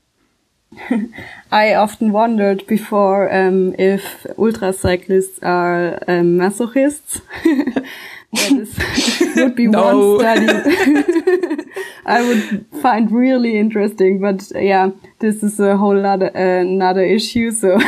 I 1.52 1.74
often 1.76 2.12
wondered 2.12 2.68
before 2.68 3.34
um, 3.34 3.74
if 3.80 4.04
ultracyclists 4.38 5.40
are 5.44 5.94
um, 6.08 6.38
masochists. 6.38 7.22
that 8.34 8.52
is, 8.52 9.36
would 9.36 9.56
be 9.56 9.68
one 9.68 10.20
study 10.20 10.46
I 12.06 12.28
would 12.28 12.66
find 12.82 13.12
really 13.12 13.58
interesting. 13.58 14.20
But 14.20 14.52
yeah, 14.56 14.92
this 15.20 15.44
is 15.44 15.60
a 15.60 15.78
whole 15.78 16.06
other 16.06 16.36
uh, 16.36 16.62
another 16.62 17.04
issue. 17.04 17.52
So 17.52 17.80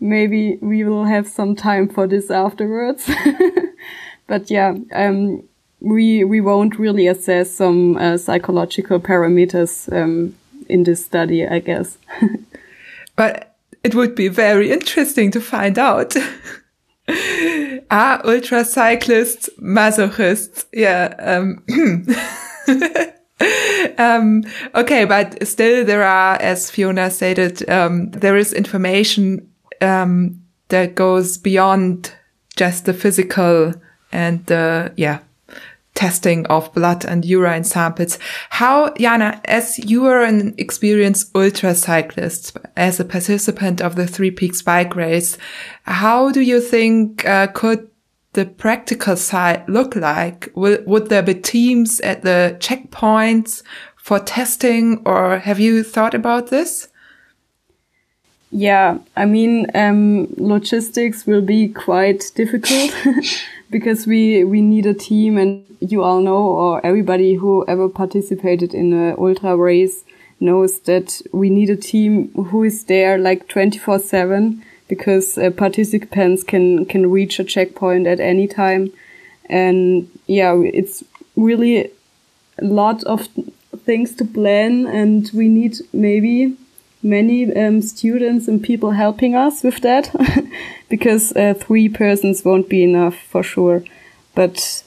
maybe 0.00 0.56
we 0.60 0.84
will 0.84 1.04
have 1.04 1.26
some 1.26 1.56
time 1.56 1.88
for 1.88 2.06
this 2.06 2.30
afterwards. 2.30 3.10
but 4.26 4.50
yeah, 4.50 4.74
um, 4.92 5.42
we 5.80 6.24
we 6.24 6.40
won't 6.40 6.78
really 6.78 7.06
assess 7.06 7.50
some 7.50 7.96
uh, 7.96 8.16
psychological 8.16 9.00
parameters 9.00 9.92
um, 9.92 10.34
in 10.68 10.84
this 10.84 11.04
study, 11.04 11.46
I 11.46 11.58
guess. 11.58 11.98
but 13.16 13.56
it 13.82 13.94
would 13.94 14.14
be 14.14 14.28
very 14.28 14.70
interesting 14.70 15.30
to 15.32 15.40
find 15.40 15.78
out. 15.78 16.16
Ah, 17.92 18.20
ultra 18.24 18.64
cyclists, 18.64 19.50
masochists. 19.60 20.64
Yeah. 20.72 21.14
Um, 21.18 21.62
um, 23.98 24.44
okay, 24.74 25.04
but 25.04 25.46
still 25.46 25.84
there 25.84 26.02
are, 26.02 26.40
as 26.40 26.70
Fiona 26.70 27.10
stated, 27.10 27.68
um, 27.68 28.10
there 28.10 28.36
is 28.36 28.52
information 28.52 29.48
um, 29.80 30.40
that 30.68 30.94
goes 30.94 31.36
beyond 31.36 32.12
just 32.56 32.86
the 32.86 32.94
physical 32.94 33.74
and 34.10 34.44
the 34.46 34.92
yeah 34.96 35.20
testing 35.94 36.46
of 36.46 36.72
blood 36.72 37.04
and 37.04 37.24
urine 37.24 37.64
samples. 37.64 38.18
How, 38.50 38.92
Jana, 38.94 39.40
as 39.44 39.78
you 39.78 40.06
are 40.06 40.22
an 40.22 40.54
experienced 40.58 41.30
ultra 41.34 41.74
cyclist, 41.74 42.56
as 42.76 42.98
a 42.98 43.04
participant 43.04 43.80
of 43.80 43.96
the 43.96 44.06
Three 44.06 44.30
Peaks 44.30 44.62
bike 44.62 44.96
race, 44.96 45.36
how 45.84 46.30
do 46.30 46.40
you 46.40 46.60
think 46.60 47.24
uh, 47.26 47.48
could 47.48 47.88
the 48.32 48.46
practical 48.46 49.16
side 49.16 49.68
look 49.68 49.94
like? 49.94 50.50
Will, 50.54 50.78
would 50.86 51.08
there 51.08 51.22
be 51.22 51.34
teams 51.34 52.00
at 52.00 52.22
the 52.22 52.56
checkpoints 52.60 53.62
for 53.96 54.18
testing 54.18 55.02
or 55.04 55.38
have 55.38 55.60
you 55.60 55.82
thought 55.82 56.14
about 56.14 56.48
this? 56.48 56.88
Yeah, 58.50 58.98
I 59.16 59.24
mean, 59.24 59.66
um, 59.74 60.28
logistics 60.36 61.26
will 61.26 61.40
be 61.40 61.68
quite 61.68 62.30
difficult 62.34 62.94
because 63.72 64.06
we, 64.06 64.44
we 64.44 64.60
need 64.60 64.86
a 64.86 64.94
team 64.94 65.38
and 65.38 65.64
you 65.80 66.02
all 66.02 66.20
know, 66.20 66.36
or 66.36 66.86
everybody 66.86 67.34
who 67.34 67.64
ever 67.66 67.88
participated 67.88 68.74
in 68.74 68.92
a 68.92 69.16
ultra 69.18 69.56
race 69.56 70.04
knows 70.38 70.78
that 70.80 71.20
we 71.32 71.48
need 71.50 71.70
a 71.70 71.76
team 71.76 72.28
who 72.34 72.62
is 72.62 72.84
there 72.84 73.16
like 73.16 73.48
24 73.48 73.98
seven 73.98 74.62
because 74.88 75.38
uh, 75.38 75.50
participants 75.50 76.44
can, 76.44 76.84
can 76.84 77.10
reach 77.10 77.40
a 77.40 77.44
checkpoint 77.44 78.06
at 78.06 78.20
any 78.20 78.46
time. 78.46 78.92
And 79.46 80.08
yeah, 80.26 80.54
it's 80.60 81.02
really 81.34 81.90
a 82.58 82.64
lot 82.64 83.02
of 83.04 83.26
things 83.84 84.14
to 84.16 84.24
plan 84.24 84.86
and 84.86 85.30
we 85.32 85.48
need 85.48 85.78
maybe 85.92 86.56
many 87.02 87.54
um, 87.54 87.82
students 87.82 88.48
and 88.48 88.62
people 88.62 88.92
helping 88.92 89.34
us 89.34 89.62
with 89.62 89.80
that 89.80 90.14
because 90.88 91.32
uh, 91.34 91.54
three 91.54 91.88
persons 91.88 92.44
won't 92.44 92.68
be 92.68 92.84
enough 92.84 93.16
for 93.16 93.42
sure. 93.42 93.82
But 94.34 94.84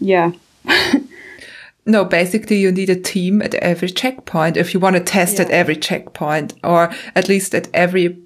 yeah. 0.00 0.32
no, 1.86 2.04
basically 2.04 2.58
you 2.58 2.72
need 2.72 2.90
a 2.90 3.00
team 3.00 3.40
at 3.40 3.54
every 3.54 3.88
checkpoint 3.88 4.56
if 4.56 4.74
you 4.74 4.80
want 4.80 4.96
to 4.96 5.02
test 5.02 5.36
yeah. 5.36 5.44
at 5.44 5.50
every 5.50 5.76
checkpoint 5.76 6.54
or 6.64 6.92
at 7.14 7.28
least 7.28 7.54
at 7.54 7.68
every 7.72 8.18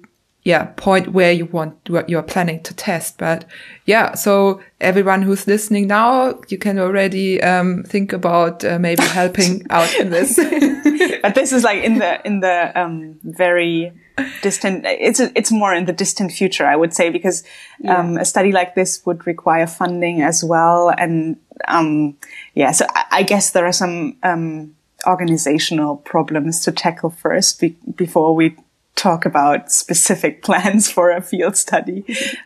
yeah, 0.43 0.65
point 0.75 1.09
where 1.09 1.31
you 1.31 1.45
want, 1.45 1.87
what 1.87 2.09
you're 2.09 2.23
planning 2.23 2.63
to 2.63 2.73
test. 2.73 3.19
But 3.19 3.45
yeah, 3.85 4.15
so 4.15 4.59
everyone 4.79 5.21
who's 5.21 5.45
listening 5.45 5.87
now, 5.87 6.39
you 6.47 6.57
can 6.57 6.79
already, 6.79 7.41
um, 7.43 7.83
think 7.83 8.11
about 8.11 8.65
uh, 8.65 8.79
maybe 8.79 9.03
helping 9.05 9.65
out 9.69 9.93
in 9.95 10.09
this. 10.09 10.37
but 11.21 11.35
this 11.35 11.51
is 11.51 11.63
like 11.63 11.83
in 11.83 11.99
the, 11.99 12.25
in 12.25 12.39
the, 12.39 12.71
um, 12.79 13.19
very 13.23 13.93
distant, 14.41 14.83
it's, 14.85 15.19
it's 15.19 15.51
more 15.51 15.75
in 15.75 15.85
the 15.85 15.93
distant 15.93 16.31
future, 16.31 16.65
I 16.65 16.75
would 16.75 16.93
say, 16.93 17.11
because, 17.11 17.43
um, 17.87 18.15
yeah. 18.15 18.21
a 18.21 18.25
study 18.25 18.51
like 18.51 18.73
this 18.73 19.05
would 19.05 19.27
require 19.27 19.67
funding 19.67 20.23
as 20.23 20.43
well. 20.43 20.89
And, 20.89 21.37
um, 21.67 22.17
yeah, 22.55 22.71
so 22.71 22.87
I, 22.89 23.05
I 23.11 23.23
guess 23.23 23.51
there 23.51 23.67
are 23.67 23.73
some, 23.73 24.17
um, 24.23 24.75
organizational 25.05 25.97
problems 25.97 26.61
to 26.61 26.71
tackle 26.71 27.09
first 27.09 27.59
be- 27.59 27.75
before 27.95 28.35
we 28.35 28.55
talk 29.01 29.25
about 29.25 29.71
specific 29.71 30.43
plans 30.47 30.89
for 30.89 31.09
a 31.11 31.21
field 31.21 31.57
study. 31.57 32.05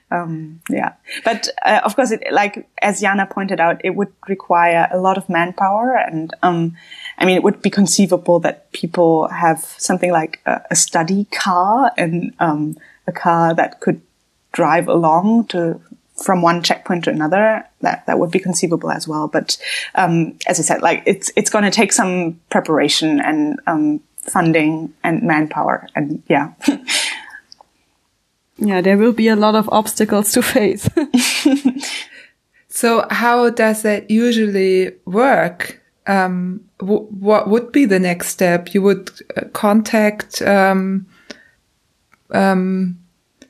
Um, 0.10 0.62
yeah, 0.70 0.94
but 1.24 1.50
uh, 1.66 1.82
of 1.84 1.96
course, 1.96 2.12
it, 2.12 2.24
like 2.32 2.68
as 2.82 3.02
Jana 3.02 3.26
pointed 3.26 3.60
out, 3.60 3.82
it 3.84 3.96
would 3.96 4.12
require 4.28 4.88
a 4.92 4.98
lot 4.98 5.18
of 5.18 5.28
manpower, 5.30 5.98
and 5.98 6.34
um, 6.42 6.76
I 7.18 7.26
mean, 7.26 7.36
it 7.36 7.44
would 7.44 7.62
be 7.62 7.70
conceivable 7.70 8.40
that 8.40 8.72
people 8.72 9.28
have 9.28 9.60
something 9.78 10.12
like 10.12 10.42
a, 10.46 10.62
a 10.72 10.76
study 10.76 11.26
car 11.26 11.92
and 11.98 12.34
um, 12.40 12.78
a 13.08 13.12
car 13.12 13.54
that 13.54 13.82
could 13.82 14.02
drive 14.54 14.88
along 14.88 15.48
to 15.48 15.82
from 16.16 16.42
one 16.42 16.64
checkpoint 16.64 17.04
to 17.04 17.10
another. 17.10 17.66
That 17.82 18.06
that 18.06 18.20
would 18.20 18.32
be 18.32 18.40
conceivable 18.40 18.92
as 18.92 19.08
well. 19.08 19.28
But 19.28 19.58
um, 19.96 20.38
as 20.48 20.60
I 20.60 20.64
said, 20.64 20.82
like 20.82 21.04
it's 21.06 21.32
it's 21.36 21.50
going 21.50 21.66
to 21.66 21.72
take 21.72 21.92
some 21.92 22.40
preparation 22.50 23.20
and 23.20 23.60
um, 23.68 24.00
funding 24.26 24.94
and 25.04 25.24
manpower. 25.24 25.88
And 25.96 26.22
yeah. 26.28 26.54
yeah, 28.58 28.82
there 28.82 28.98
will 28.98 29.14
be 29.14 29.28
a 29.28 29.36
lot 29.36 29.56
of 29.56 29.70
obstacles 29.72 30.32
to 30.34 30.42
face. 30.42 30.90
So 32.76 33.08
how 33.10 33.50
does 33.52 33.84
that 33.84 34.12
usually 34.12 34.92
work? 35.06 35.82
Um, 36.08 36.60
what 36.82 37.48
would 37.48 37.72
be 37.72 37.86
the 37.86 38.00
next 38.00 38.28
step? 38.28 38.74
You 38.74 38.82
would 38.82 39.12
uh, 39.38 39.46
contact 39.54 40.42
um, 40.42 41.08
um, 42.32 43.00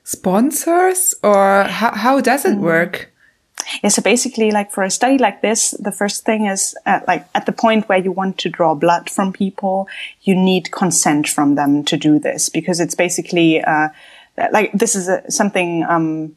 sponsors, 0.04 1.12
or 1.24 1.64
how, 1.64 1.92
how 1.92 2.20
does 2.20 2.44
it 2.44 2.56
mm. 2.56 2.60
work? 2.60 3.12
Yeah, 3.82 3.90
so 3.90 4.02
basically, 4.02 4.50
like 4.50 4.70
for 4.70 4.82
a 4.82 4.90
study 4.90 5.18
like 5.18 5.42
this, 5.42 5.72
the 5.72 5.92
first 5.92 6.24
thing 6.24 6.46
is 6.46 6.74
uh, 6.86 7.00
like 7.06 7.26
at 7.34 7.46
the 7.46 7.52
point 7.52 7.88
where 7.88 7.98
you 7.98 8.12
want 8.12 8.38
to 8.38 8.48
draw 8.48 8.74
blood 8.74 9.10
from 9.10 9.32
people, 9.32 9.88
you 10.22 10.34
need 10.34 10.70
consent 10.70 11.28
from 11.28 11.54
them 11.54 11.84
to 11.84 11.96
do 11.96 12.18
this 12.18 12.48
because 12.48 12.80
it's 12.80 12.94
basically 12.94 13.62
uh, 13.62 13.88
like 14.52 14.72
this 14.72 14.94
is 14.94 15.08
a, 15.08 15.28
something. 15.30 15.84
Um, 15.84 16.36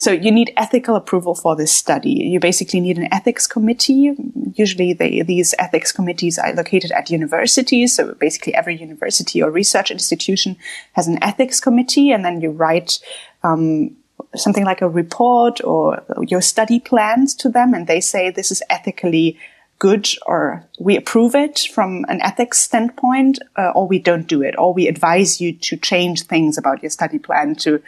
so 0.00 0.12
you 0.12 0.30
need 0.30 0.52
ethical 0.56 0.94
approval 0.94 1.34
for 1.34 1.56
this 1.56 1.74
study. 1.74 2.10
You 2.10 2.38
basically 2.38 2.78
need 2.78 2.98
an 2.98 3.12
ethics 3.12 3.48
committee. 3.48 4.14
Usually 4.54 4.92
they, 4.92 5.22
these 5.22 5.56
ethics 5.58 5.90
committees 5.90 6.38
are 6.38 6.54
located 6.54 6.92
at 6.92 7.10
universities. 7.10 7.96
So 7.96 8.14
basically 8.14 8.54
every 8.54 8.76
university 8.76 9.42
or 9.42 9.50
research 9.50 9.90
institution 9.90 10.56
has 10.92 11.08
an 11.08 11.20
ethics 11.20 11.58
committee 11.58 12.12
and 12.12 12.24
then 12.24 12.40
you 12.40 12.52
write, 12.52 13.00
um, 13.42 13.96
something 14.34 14.64
like 14.64 14.82
a 14.82 14.88
report 14.88 15.62
or 15.64 16.02
your 16.22 16.42
study 16.42 16.80
plans 16.80 17.34
to 17.34 17.48
them 17.48 17.74
and 17.74 17.86
they 17.86 18.00
say 18.00 18.30
this 18.30 18.50
is 18.50 18.62
ethically 18.70 19.38
good 19.78 20.08
or 20.26 20.66
we 20.80 20.96
approve 20.96 21.34
it 21.34 21.60
from 21.72 22.04
an 22.08 22.20
ethics 22.22 22.58
standpoint 22.58 23.38
uh, 23.56 23.70
or 23.74 23.86
we 23.86 23.98
don't 23.98 24.26
do 24.26 24.42
it 24.42 24.54
or 24.58 24.74
we 24.74 24.88
advise 24.88 25.40
you 25.40 25.52
to 25.52 25.76
change 25.76 26.22
things 26.22 26.58
about 26.58 26.82
your 26.82 26.90
study 26.90 27.18
plan 27.18 27.54
to 27.54 27.80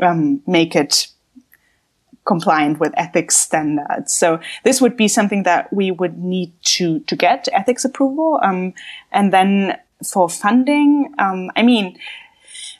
um, 0.00 0.42
make 0.46 0.74
it 0.74 1.08
compliant 2.26 2.80
with 2.80 2.92
ethics 2.96 3.36
standards. 3.36 4.12
So 4.12 4.40
this 4.64 4.80
would 4.80 4.96
be 4.96 5.08
something 5.08 5.44
that 5.44 5.72
we 5.72 5.90
would 5.92 6.18
need 6.18 6.52
to 6.76 7.00
to 7.00 7.16
get 7.16 7.48
ethics 7.52 7.84
approval. 7.84 8.40
Um, 8.42 8.74
and 9.12 9.32
then 9.32 9.78
for 10.04 10.28
funding, 10.28 11.14
um, 11.18 11.50
I 11.56 11.62
mean, 11.62 11.96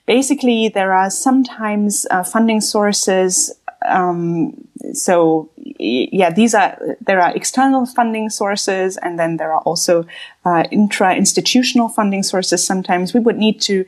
basically 0.07 0.69
there 0.69 0.93
are 0.93 1.11
sometimes 1.11 2.07
uh, 2.11 2.23
funding 2.23 2.61
sources. 2.61 3.53
Um, 3.87 4.67
so 4.93 5.51
yeah, 5.79 6.31
these 6.31 6.55
are 6.55 6.79
there 7.01 7.21
are 7.21 7.35
external 7.37 7.87
funding 7.87 8.31
sources, 8.31 8.97
and 8.97 9.19
then 9.19 9.37
there 9.37 9.53
are 9.53 9.61
also 9.61 10.07
uh, 10.45 10.65
intra-institutional 10.71 11.89
funding 11.89 12.23
sources. 12.23 12.65
Sometimes 12.65 13.13
we 13.13 13.21
would 13.21 13.37
need 13.37 13.61
to 13.63 13.85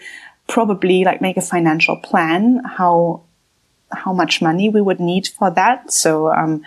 probably 0.48 1.04
like 1.04 1.20
make 1.20 1.36
a 1.36 1.42
financial 1.42 1.96
plan 1.96 2.62
how 2.64 3.22
how 3.92 4.12
much 4.12 4.42
money 4.42 4.68
we 4.68 4.80
would 4.80 5.00
need 5.00 5.28
for 5.28 5.50
that. 5.50 5.92
So 5.92 6.32
um, 6.32 6.62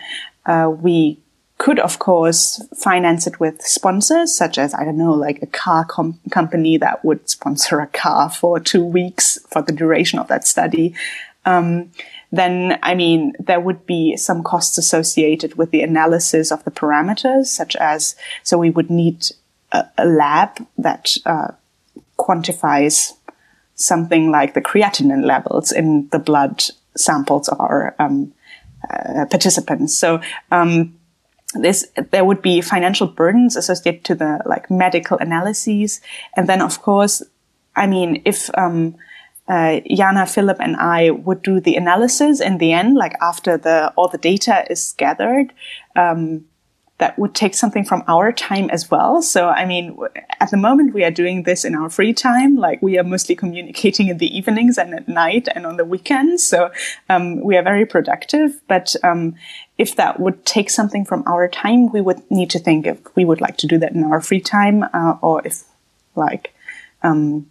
uh, 0.45 0.73
we 0.75 1.19
could, 1.61 1.77
of 1.77 1.99
course, 1.99 2.59
finance 2.75 3.27
it 3.27 3.39
with 3.39 3.61
sponsors, 3.61 4.35
such 4.35 4.57
as 4.57 4.73
I 4.73 4.83
don't 4.83 4.97
know, 4.97 5.13
like 5.13 5.43
a 5.43 5.45
car 5.45 5.85
com- 5.85 6.19
company 6.31 6.75
that 6.77 7.05
would 7.05 7.29
sponsor 7.29 7.79
a 7.79 7.85
car 7.85 8.31
for 8.31 8.59
two 8.59 8.83
weeks 8.83 9.37
for 9.47 9.61
the 9.61 9.71
duration 9.71 10.17
of 10.17 10.27
that 10.29 10.47
study. 10.47 10.95
Um, 11.45 11.91
then, 12.31 12.79
I 12.81 12.95
mean, 12.95 13.33
there 13.37 13.59
would 13.59 13.85
be 13.85 14.17
some 14.17 14.41
costs 14.41 14.79
associated 14.79 15.53
with 15.53 15.69
the 15.69 15.83
analysis 15.83 16.51
of 16.51 16.63
the 16.63 16.71
parameters, 16.71 17.45
such 17.45 17.75
as 17.75 18.15
so 18.41 18.57
we 18.57 18.71
would 18.71 18.89
need 18.89 19.27
a, 19.71 19.85
a 19.99 20.05
lab 20.07 20.65
that 20.79 21.15
uh, 21.27 21.49
quantifies 22.17 23.11
something 23.75 24.31
like 24.31 24.55
the 24.55 24.61
creatinine 24.61 25.25
levels 25.25 25.71
in 25.71 26.07
the 26.09 26.19
blood 26.19 26.63
samples 26.97 27.47
of 27.49 27.59
our 27.59 27.95
um, 27.99 28.33
uh, 28.89 29.25
participants. 29.29 29.95
So 29.95 30.21
um, 30.49 30.95
this 31.53 31.87
there 32.11 32.25
would 32.25 32.41
be 32.41 32.61
financial 32.61 33.07
burdens 33.07 33.55
associated 33.55 34.03
to 34.05 34.15
the 34.15 34.41
like 34.45 34.69
medical 34.71 35.17
analyses, 35.17 36.01
and 36.35 36.47
then 36.47 36.61
of 36.61 36.81
course, 36.81 37.21
I 37.75 37.87
mean, 37.87 38.21
if 38.25 38.49
um, 38.57 38.95
uh, 39.47 39.81
Jana, 39.89 40.25
Philipp, 40.25 40.57
and 40.59 40.75
I 40.77 41.11
would 41.11 41.41
do 41.41 41.59
the 41.59 41.75
analysis 41.75 42.39
in 42.39 42.57
the 42.57 42.71
end, 42.71 42.95
like 42.95 43.15
after 43.21 43.57
the 43.57 43.91
all 43.95 44.07
the 44.07 44.17
data 44.17 44.65
is 44.69 44.93
gathered. 44.97 45.53
Um, 45.95 46.45
that 47.01 47.17
would 47.17 47.33
take 47.33 47.55
something 47.55 47.83
from 47.83 48.03
our 48.07 48.31
time 48.31 48.69
as 48.69 48.91
well. 48.91 49.23
So, 49.23 49.49
I 49.49 49.65
mean, 49.65 49.97
at 50.39 50.51
the 50.51 50.57
moment 50.57 50.93
we 50.93 51.03
are 51.03 51.09
doing 51.09 51.43
this 51.43 51.65
in 51.65 51.73
our 51.73 51.89
free 51.89 52.13
time. 52.13 52.57
Like 52.57 52.79
we 52.83 52.99
are 52.99 53.03
mostly 53.03 53.35
communicating 53.35 54.07
in 54.07 54.19
the 54.19 54.37
evenings 54.37 54.77
and 54.77 54.93
at 54.93 55.07
night 55.07 55.47
and 55.55 55.65
on 55.65 55.77
the 55.77 55.83
weekends. 55.83 56.43
So, 56.43 56.69
um, 57.09 57.41
we 57.41 57.57
are 57.57 57.63
very 57.63 57.87
productive. 57.87 58.61
But, 58.67 58.95
um, 59.03 59.33
if 59.81 59.95
that 59.95 60.19
would 60.19 60.45
take 60.45 60.69
something 60.69 61.03
from 61.03 61.23
our 61.25 61.47
time, 61.47 61.91
we 61.91 62.01
would 62.01 62.21
need 62.29 62.51
to 62.51 62.59
think 62.59 62.85
if 62.85 62.99
we 63.15 63.25
would 63.25 63.41
like 63.41 63.57
to 63.57 63.65
do 63.65 63.79
that 63.79 63.93
in 63.93 64.03
our 64.03 64.21
free 64.21 64.39
time, 64.39 64.83
uh, 64.93 65.17
or 65.21 65.41
if 65.43 65.63
like, 66.15 66.53
um, 67.01 67.49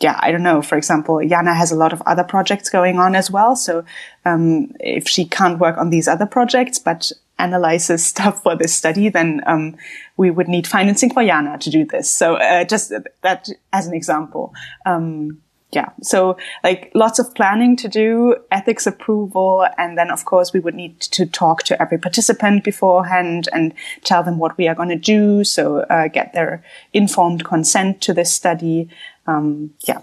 yeah, 0.00 0.18
I 0.20 0.32
don't 0.32 0.42
know. 0.42 0.62
For 0.62 0.76
example, 0.76 1.20
Jana 1.24 1.54
has 1.54 1.70
a 1.70 1.76
lot 1.76 1.92
of 1.92 2.02
other 2.06 2.24
projects 2.24 2.70
going 2.70 2.98
on 2.98 3.14
as 3.14 3.30
well. 3.30 3.54
So, 3.54 3.84
um, 4.24 4.72
if 4.80 5.06
she 5.06 5.24
can't 5.24 5.60
work 5.60 5.78
on 5.78 5.90
these 5.90 6.08
other 6.08 6.26
projects, 6.26 6.80
but 6.80 7.12
analyzes 7.38 8.04
stuff 8.12 8.42
for 8.42 8.56
this 8.56 8.74
study, 8.74 9.08
then, 9.08 9.40
um, 9.46 9.76
we 10.16 10.32
would 10.32 10.48
need 10.48 10.66
financing 10.66 11.14
for 11.14 11.24
Jana 11.24 11.56
to 11.58 11.70
do 11.70 11.84
this. 11.84 12.10
So, 12.10 12.34
uh, 12.34 12.64
just 12.64 12.92
that 13.22 13.48
as 13.72 13.86
an 13.86 13.94
example. 13.94 14.52
Um, 14.84 15.40
yeah. 15.72 15.90
So 16.02 16.36
like 16.64 16.90
lots 16.94 17.18
of 17.18 17.34
planning 17.34 17.76
to 17.76 17.88
do, 17.88 18.36
ethics 18.50 18.86
approval. 18.86 19.66
And 19.78 19.96
then 19.96 20.10
of 20.10 20.24
course 20.24 20.52
we 20.52 20.60
would 20.60 20.74
need 20.74 21.00
to 21.00 21.26
talk 21.26 21.62
to 21.64 21.80
every 21.80 21.98
participant 21.98 22.64
beforehand 22.64 23.48
and 23.52 23.72
tell 24.04 24.22
them 24.22 24.38
what 24.38 24.56
we 24.58 24.68
are 24.68 24.74
going 24.74 24.88
to 24.88 24.96
do. 24.96 25.44
So, 25.44 25.80
uh, 25.80 26.08
get 26.08 26.32
their 26.32 26.64
informed 26.92 27.44
consent 27.44 28.00
to 28.02 28.12
this 28.12 28.32
study 28.32 28.88
um, 29.30 29.74
yeah. 29.86 30.02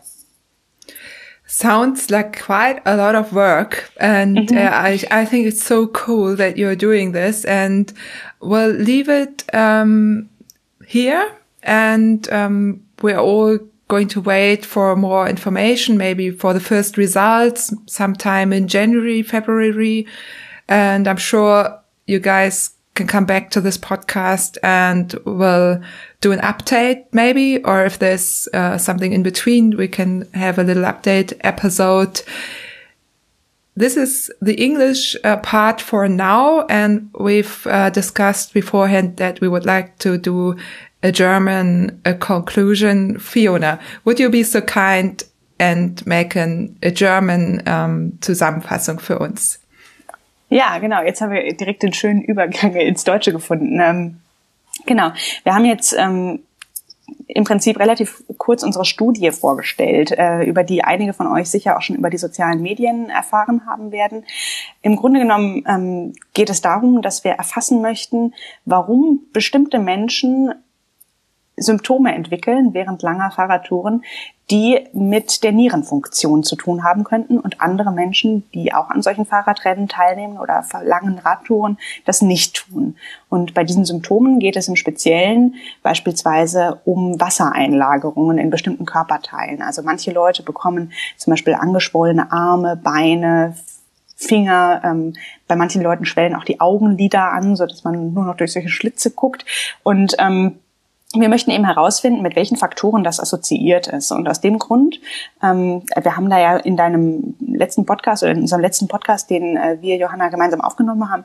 Sounds 1.46 2.12
like 2.12 2.42
quite 2.42 2.82
a 2.86 2.98
lot 2.98 3.16
of 3.16 3.32
work. 3.32 3.92
And 4.00 4.38
mm 4.38 4.46
-hmm. 4.46 4.58
uh, 4.58 4.90
I, 4.90 5.22
I 5.22 5.26
think 5.26 5.48
it's 5.48 5.66
so 5.66 5.88
cool 5.88 6.36
that 6.36 6.58
you're 6.58 6.76
doing 6.76 7.14
this 7.14 7.46
and 7.46 7.94
we'll 8.40 8.76
leave 8.84 9.22
it, 9.22 9.46
um, 9.54 10.30
here 10.88 11.26
and, 11.64 12.32
um, 12.32 12.82
we're 13.02 13.20
all 13.20 13.60
going 13.88 14.08
to 14.10 14.22
wait 14.22 14.66
for 14.66 14.96
more 14.96 15.28
information, 15.28 15.98
maybe 15.98 16.30
for 16.30 16.54
the 16.54 16.60
first 16.60 16.98
results 16.98 17.74
sometime 17.86 18.52
in 18.52 18.68
January, 18.68 19.22
February. 19.22 20.08
And 20.68 21.08
I'm 21.08 21.18
sure 21.18 21.80
you 22.06 22.20
guys 22.20 22.72
can 22.96 23.08
come 23.08 23.26
back 23.26 23.52
to 23.52 23.62
this 23.62 23.78
podcast 23.78 24.58
and 24.64 25.14
we'll 25.26 25.80
do 26.20 26.32
an 26.32 26.40
update 26.40 27.06
maybe, 27.12 27.64
or 27.64 27.86
if 27.86 28.00
there's 28.00 28.48
uh, 28.54 28.78
something 28.78 29.14
in 29.14 29.24
between, 29.24 29.78
we 29.78 29.88
can 29.88 30.28
have 30.34 30.58
a 30.58 30.64
little 30.64 30.84
update 30.84 31.34
episode. 31.42 32.22
This 33.76 33.96
is 33.96 34.32
the 34.42 34.56
English 34.56 35.16
uh, 35.24 35.38
part 35.38 35.80
for 35.80 36.10
now. 36.10 36.66
And 36.66 37.12
we've 37.20 37.68
uh, 37.68 37.92
discussed 37.92 38.54
beforehand 38.54 39.18
that 39.18 39.40
we 39.40 39.48
would 39.48 39.68
like 39.68 40.00
to 40.00 40.18
do 40.18 40.58
a 41.04 41.12
German 41.12 42.02
a 42.06 42.14
conclusion. 42.14 43.20
Fiona, 43.20 43.80
would 44.04 44.20
you 44.20 44.30
be 44.30 44.44
so 44.44 44.62
kind 44.62 45.24
and 45.60 46.06
make 46.06 46.36
an, 46.36 46.78
a 46.84 46.92
German 46.92 47.62
um, 47.68 48.20
Zusammenfassung 48.22 49.00
für 49.00 49.20
uns? 49.20 49.60
Ja, 50.50 50.78
genau. 50.80 51.04
Jetzt 51.04 51.22
haben 51.22 51.32
wir 51.32 51.54
direkt 51.56 51.84
den 51.84 51.94
schönen 51.94 52.22
Übergang 52.22 52.74
ins 52.76 53.04
Deutsche 53.04 53.32
gefunden. 53.32 53.80
Ähm, 53.82 54.18
genau. 54.86 55.12
Wir 55.44 55.54
haben 55.54 55.66
jetzt 55.66 55.94
ähm, 55.98 56.40
im 57.28 57.44
Prinzip 57.44 57.80
relativ 57.80 58.24
kurz 58.38 58.64
unsere 58.64 58.86
Studie 58.86 59.32
vorgestellt, 59.32 60.12
äh, 60.12 60.44
über 60.44 60.64
die 60.64 60.84
einige 60.84 61.14
von 61.14 61.28
euch 61.28 61.50
sicher 61.50 61.78
auch 61.78 61.82
schon 61.82 61.98
über 61.98 62.10
die 62.10 62.18
sozialen 62.18 62.62
Medien 62.62 63.10
erfahren 63.10 63.66
haben 63.66 63.92
werden. 63.92 64.26
Im 64.82 64.96
Grunde 64.96 65.20
genommen 65.20 65.64
ähm, 65.68 66.14
geht 66.34 66.50
es 66.50 66.62
darum, 66.62 67.02
dass 67.02 67.24
wir 67.24 67.32
erfassen 67.32 67.82
möchten, 67.82 68.34
warum 68.66 69.22
bestimmte 69.34 69.80
Menschen 69.80 70.54
Symptome 71.58 72.14
entwickeln 72.14 72.74
während 72.74 73.02
langer 73.02 73.32
Fahrradtouren, 73.32 74.04
die 74.50 74.88
mit 74.94 75.44
der 75.44 75.52
Nierenfunktion 75.52 76.44
zu 76.44 76.56
tun 76.56 76.84
haben 76.84 77.04
könnten 77.04 77.40
und 77.40 77.60
andere 77.60 77.92
Menschen, 77.92 78.50
die 78.54 78.74
auch 78.74 78.90
an 78.90 79.02
solchen 79.02 79.26
Fahrradrennen 79.26 79.90
teilnehmen 79.90 80.38
oder 80.38 80.64
langen 80.84 81.20
Radtouren, 81.20 81.78
das 82.06 82.22
nicht 82.22 82.56
tun. 82.56 82.96
Und 83.28 83.54
bei 83.54 83.66
diesen 83.66 83.84
Symptomen 83.84 84.40
geht 84.40 84.56
es 84.56 84.70
im 84.70 84.78
Speziellen 84.78 85.56
beispielsweise 85.84 86.80
um 86.86 87.20
Wassereinlagerungen 87.20 88.38
in 88.38 88.50
bestimmten 88.50 88.86
Körperteilen. 88.86 89.62
Also 89.62 89.82
manche 89.82 90.12
Leute 90.12 90.44
bekommen 90.44 90.94
zum 91.18 91.32
Beispiel 91.32 91.56
angeschwollene 91.56 92.32
Arme, 92.32 92.78
Beine, 92.78 93.56
Finger. 94.16 94.82
Ähm, 94.84 95.14
bei 95.48 95.56
manchen 95.56 95.82
Leuten 95.82 96.06
schwellen 96.06 96.36
auch 96.36 96.46
die 96.46 96.60
Augenlider 96.60 97.32
an, 97.32 97.56
so 97.56 97.66
dass 97.66 97.84
man 97.84 98.14
nur 98.14 98.26
noch 98.26 98.38
durch 98.38 98.54
solche 98.54 98.70
Schlitze 98.70 99.12
guckt. 99.12 99.46
Und 99.84 100.16
ähm, 100.20 100.60
wir 101.14 101.30
möchten 101.30 101.52
eben 101.52 101.64
herausfinden, 101.64 102.22
mit 102.22 102.36
welchen 102.36 102.58
Faktoren 102.58 103.04
das 103.04 103.22
assoziiert 103.22 103.88
ist. 103.88 104.12
Und 104.12 104.28
aus 104.28 104.42
dem 104.42 104.60
Grund, 104.60 105.00
ähm, 105.42 105.84
wir 105.96 106.18
haben 106.18 106.30
da 106.30 106.38
ja 106.38 106.58
in 106.58 106.76
deinem 106.76 107.36
letzten 107.40 107.86
Podcast 107.86 108.24
oder 108.24 108.34
in 108.34 108.42
unserem 108.42 108.62
letzten 108.62 108.90
Podcast, 108.90 109.30
den 109.30 109.56
äh, 109.56 109.78
wir, 109.80 109.96
Johanna, 109.96 110.28
gemeinsam 110.28 110.60
aufgenommen 110.60 111.10
haben, 111.10 111.24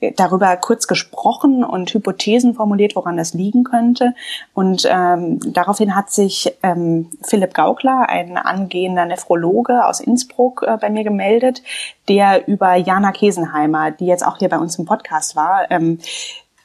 äh, 0.00 0.12
darüber 0.16 0.56
kurz 0.56 0.88
gesprochen 0.88 1.62
und 1.62 1.94
Hypothesen 1.94 2.54
formuliert, 2.54 2.96
woran 2.96 3.16
das 3.16 3.32
liegen 3.32 3.62
könnte. 3.62 4.14
Und 4.52 4.88
ähm, 4.90 5.38
daraufhin 5.52 5.94
hat 5.94 6.10
sich 6.10 6.52
ähm, 6.64 7.10
Philipp 7.22 7.54
Gaukler, 7.54 8.08
ein 8.08 8.36
angehender 8.36 9.06
Nephrologe 9.06 9.86
aus 9.86 10.00
Innsbruck, 10.00 10.64
äh, 10.66 10.76
bei 10.76 10.90
mir 10.90 11.04
gemeldet, 11.04 11.62
der 12.08 12.48
über 12.48 12.74
Jana 12.74 13.12
Kesenheimer, 13.12 13.92
die 13.92 14.06
jetzt 14.06 14.26
auch 14.26 14.38
hier 14.38 14.48
bei 14.48 14.58
uns 14.58 14.76
im 14.76 14.86
Podcast 14.86 15.36
war, 15.36 15.70
ähm, 15.70 16.00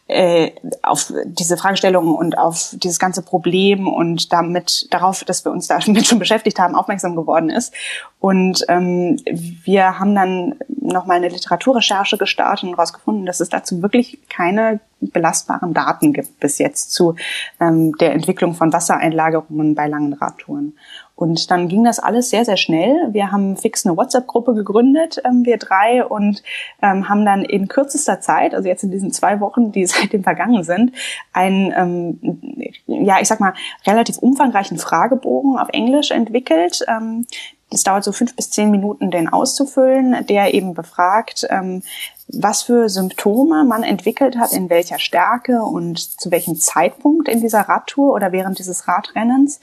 äh, 0.08 0.52
auf 0.84 1.12
diese 1.26 1.58
Fragestellungen 1.58 2.14
und 2.14 2.38
auf 2.38 2.76
dieses 2.78 3.00
ganze 3.00 3.24
Problem 3.24 3.88
und 3.88 4.32
damit 4.32 4.88
darauf, 4.94 5.24
dass 5.24 5.44
wir 5.46 5.52
uns 5.52 5.68
damit 5.86 6.06
schon 6.06 6.20
beschäftigt 6.20 6.60
haben, 6.60 6.76
aufmerksam 6.76 7.16
geworden 7.16 7.50
ist. 7.50 7.74
Und 8.20 8.66
ähm, 8.68 9.18
wir 9.26 10.00
haben 10.00 10.14
dann 10.14 10.56
nochmal 10.68 11.18
eine 11.18 11.30
Literaturrecherche 11.30 12.18
gestartet 12.18 12.64
und 12.64 12.76
herausgefunden, 12.76 13.26
dass 13.26 13.40
es 13.40 13.50
dazu 13.50 13.82
wirklich 13.82 14.20
keine 14.30 14.80
belastbaren 15.00 15.74
Daten 15.74 16.14
gibt 16.14 16.40
bis 16.40 16.58
jetzt 16.58 16.92
zu 16.92 17.16
ähm, 17.60 17.96
der 17.98 18.14
Entwicklung 18.14 18.54
von 18.54 18.72
Wassereinlagerungen 18.72 19.76
bei 19.76 19.88
langen 19.88 20.14
Radtouren. 20.14 20.78
Und 21.16 21.50
dann 21.50 21.70
ging 21.70 21.84
das 21.86 22.00
alles 22.00 22.30
sehr, 22.30 22.44
sehr 22.44 22.58
schnell. 22.58 23.14
Wir 23.14 23.32
haben 23.32 23.56
fix 23.56 23.86
eine 23.86 23.96
WhatsApp-Gruppe 23.96 24.54
gegründet, 24.54 25.22
ähm, 25.24 25.46
wir 25.46 25.58
drei, 25.58 26.06
und 26.06 26.44
ähm, 26.82 27.08
haben 27.08 27.26
dann 27.26 27.46
in 27.46 27.68
kürzester 27.70 28.20
Zeit, 28.20 28.54
also 28.54 28.68
jetzt 28.68 28.84
in 28.84 28.92
diesen 28.92 29.12
zwei 29.12 29.40
Wochen, 29.40 29.72
die 29.72 29.86
seitdem 29.86 30.24
vergangen 30.24 30.64
sind, 30.64 30.92
einen, 31.32 31.74
ähm, 31.76 32.40
ja, 32.88 33.20
ich 33.22 33.28
sag 33.28 33.40
mal, 33.40 33.54
relativ 33.86 34.18
umfangreichen 34.18 34.78
Fragebogen 34.78 35.58
auf 35.58 35.70
Englisch 35.70 36.12
entwickelt. 36.12 36.86
Ähm, 36.88 37.26
das 37.72 37.84
dauert 37.84 38.04
so 38.04 38.12
fünf 38.12 38.36
bis 38.36 38.52
zehn 38.52 38.70
Minuten, 38.70 39.10
den 39.10 39.28
auszufüllen, 39.28 40.26
der 40.28 40.54
eben 40.54 40.74
befragt, 40.76 41.48
ähm, 41.50 41.82
was 42.28 42.64
für 42.64 42.90
Symptome 42.90 43.64
man 43.66 43.84
entwickelt 43.84 44.38
hat, 44.38 44.54
in 44.54 44.70
welcher 44.70 45.00
Stärke 45.00 45.62
und 45.62 46.00
zu 46.00 46.32
welchem 46.32 46.56
Zeitpunkt 46.56 47.28
in 47.28 47.42
dieser 47.42 47.62
Radtour 47.62 48.14
oder 48.14 48.32
während 48.32 48.60
dieses 48.60 48.88
Radrennens. 48.88 49.60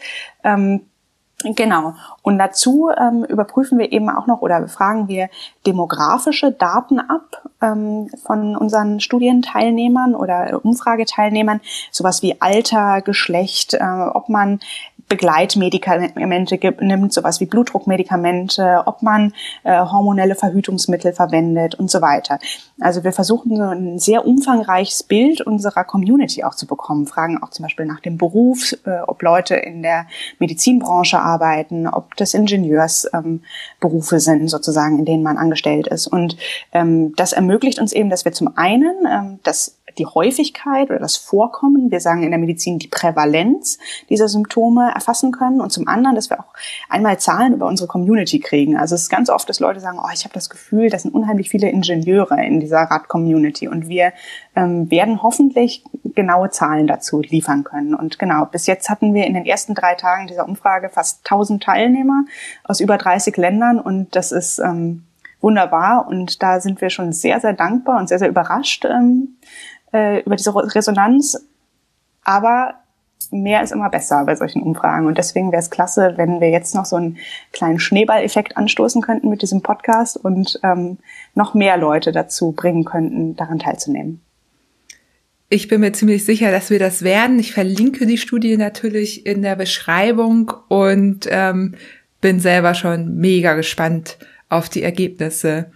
Genau. 1.44 1.94
Und 2.22 2.38
dazu 2.38 2.90
ähm, 2.96 3.24
überprüfen 3.24 3.78
wir 3.78 3.92
eben 3.92 4.08
auch 4.10 4.26
noch 4.26 4.42
oder 4.42 4.66
fragen 4.68 5.08
wir 5.08 5.28
demografische 5.66 6.52
Daten 6.52 7.00
ab 7.00 7.42
ähm, 7.62 8.10
von 8.24 8.56
unseren 8.56 9.00
Studienteilnehmern 9.00 10.14
oder 10.14 10.60
Umfrageteilnehmern, 10.64 11.60
sowas 11.90 12.22
wie 12.22 12.40
Alter, 12.40 13.00
Geschlecht, 13.02 13.74
äh, 13.74 13.82
ob 13.82 14.28
man 14.28 14.60
Begleitmedikamente 15.12 16.58
nimmt, 16.80 17.12
sowas 17.12 17.38
wie 17.38 17.44
Blutdruckmedikamente, 17.44 18.84
ob 18.86 19.02
man 19.02 19.34
äh, 19.62 19.78
hormonelle 19.78 20.34
Verhütungsmittel 20.34 21.12
verwendet 21.12 21.74
und 21.74 21.90
so 21.90 22.00
weiter. 22.00 22.38
Also 22.80 23.04
wir 23.04 23.12
versuchen 23.12 23.54
so 23.54 23.62
ein 23.62 23.98
sehr 23.98 24.26
umfangreiches 24.26 25.02
Bild 25.02 25.42
unserer 25.42 25.84
Community 25.84 26.44
auch 26.44 26.54
zu 26.54 26.66
bekommen, 26.66 27.06
fragen 27.06 27.42
auch 27.42 27.50
zum 27.50 27.64
Beispiel 27.64 27.84
nach 27.84 28.00
dem 28.00 28.16
Beruf, 28.16 28.74
äh, 28.86 29.00
ob 29.06 29.22
Leute 29.22 29.54
in 29.54 29.82
der 29.82 30.06
Medizinbranche 30.38 31.20
arbeiten, 31.20 31.86
ob 31.86 32.16
das 32.16 32.32
Ingenieursberufe 32.32 34.14
ähm, 34.14 34.20
sind 34.20 34.48
sozusagen, 34.48 34.98
in 34.98 35.04
denen 35.04 35.22
man 35.22 35.36
angestellt 35.36 35.88
ist. 35.88 36.06
Und 36.06 36.38
ähm, 36.72 37.14
das 37.16 37.34
ermöglicht 37.34 37.51
uns 37.78 37.92
eben, 37.92 38.10
dass 38.10 38.24
wir 38.24 38.32
zum 38.32 38.56
einen 38.56 39.06
ähm, 39.06 39.40
das 39.42 39.82
die 39.98 40.06
Häufigkeit 40.06 40.90
oder 40.90 40.98
das 40.98 41.16
Vorkommen, 41.16 41.90
wir 41.90 42.00
sagen 42.00 42.22
in 42.22 42.30
der 42.30 42.38
Medizin 42.38 42.78
die 42.78 42.88
Prävalenz 42.88 43.78
dieser 44.08 44.28
Symptome 44.28 44.90
erfassen 44.94 45.32
können 45.32 45.60
und 45.60 45.70
zum 45.70 45.88
anderen, 45.88 46.16
dass 46.16 46.30
wir 46.30 46.40
auch 46.40 46.54
einmal 46.88 47.18
Zahlen 47.18 47.54
über 47.54 47.66
unsere 47.66 47.88
Community 47.88 48.40
kriegen. 48.40 48.76
Also 48.76 48.94
es 48.94 49.02
ist 49.02 49.08
ganz 49.10 49.30
oft, 49.30 49.48
dass 49.48 49.60
Leute 49.60 49.80
sagen, 49.80 49.98
oh, 50.02 50.08
ich 50.12 50.24
habe 50.24 50.34
das 50.34 50.50
Gefühl, 50.50 50.90
das 50.90 51.02
sind 51.02 51.14
unheimlich 51.14 51.50
viele 51.50 51.68
Ingenieure 51.68 52.42
in 52.44 52.60
dieser 52.60 52.78
Rad-Community 52.78 53.68
und 53.68 53.88
wir 53.88 54.12
ähm, 54.56 54.90
werden 54.90 55.22
hoffentlich 55.22 55.84
genaue 56.14 56.50
Zahlen 56.50 56.86
dazu 56.86 57.20
liefern 57.20 57.64
können. 57.64 57.94
Und 57.94 58.18
genau, 58.18 58.44
bis 58.46 58.66
jetzt 58.66 58.88
hatten 58.88 59.14
wir 59.14 59.26
in 59.26 59.34
den 59.34 59.46
ersten 59.46 59.74
drei 59.74 59.94
Tagen 59.94 60.26
dieser 60.26 60.46
Umfrage 60.46 60.88
fast 60.88 61.20
1000 61.24 61.62
Teilnehmer 61.62 62.24
aus 62.64 62.80
über 62.80 62.98
30 62.98 63.36
Ländern 63.36 63.78
und 63.78 64.14
das 64.14 64.32
ist 64.32 64.58
ähm, 64.58 65.04
wunderbar 65.42 66.06
und 66.08 66.42
da 66.42 66.60
sind 66.60 66.80
wir 66.80 66.90
schon 66.90 67.12
sehr, 67.12 67.40
sehr 67.40 67.52
dankbar 67.52 67.98
und 67.98 68.08
sehr, 68.08 68.18
sehr 68.18 68.28
überrascht, 68.28 68.84
ähm, 68.84 69.36
äh, 69.92 70.20
über 70.22 70.36
diese 70.36 70.54
Resonanz. 70.54 71.38
Aber 72.24 72.74
mehr 73.30 73.62
ist 73.62 73.72
immer 73.72 73.90
besser 73.90 74.24
bei 74.24 74.34
solchen 74.34 74.62
Umfragen. 74.62 75.06
Und 75.06 75.18
deswegen 75.18 75.52
wäre 75.52 75.62
es 75.62 75.70
klasse, 75.70 76.14
wenn 76.16 76.40
wir 76.40 76.50
jetzt 76.50 76.74
noch 76.74 76.84
so 76.84 76.96
einen 76.96 77.18
kleinen 77.52 77.78
Schneeballeffekt 77.78 78.56
anstoßen 78.56 79.02
könnten 79.02 79.28
mit 79.28 79.42
diesem 79.42 79.62
Podcast 79.62 80.16
und 80.16 80.58
ähm, 80.62 80.98
noch 81.34 81.54
mehr 81.54 81.76
Leute 81.76 82.12
dazu 82.12 82.52
bringen 82.52 82.84
könnten, 82.84 83.36
daran 83.36 83.58
teilzunehmen. 83.58 84.20
Ich 85.48 85.68
bin 85.68 85.80
mir 85.80 85.92
ziemlich 85.92 86.24
sicher, 86.24 86.50
dass 86.50 86.70
wir 86.70 86.78
das 86.78 87.02
werden. 87.02 87.38
Ich 87.38 87.52
verlinke 87.52 88.06
die 88.06 88.16
Studie 88.16 88.56
natürlich 88.56 89.26
in 89.26 89.42
der 89.42 89.54
Beschreibung 89.54 90.52
und 90.68 91.28
ähm, 91.30 91.74
bin 92.22 92.40
selber 92.40 92.74
schon 92.74 93.16
mega 93.16 93.54
gespannt 93.54 94.16
auf 94.52 94.68
die 94.68 94.82
Ergebnisse. 94.82 95.70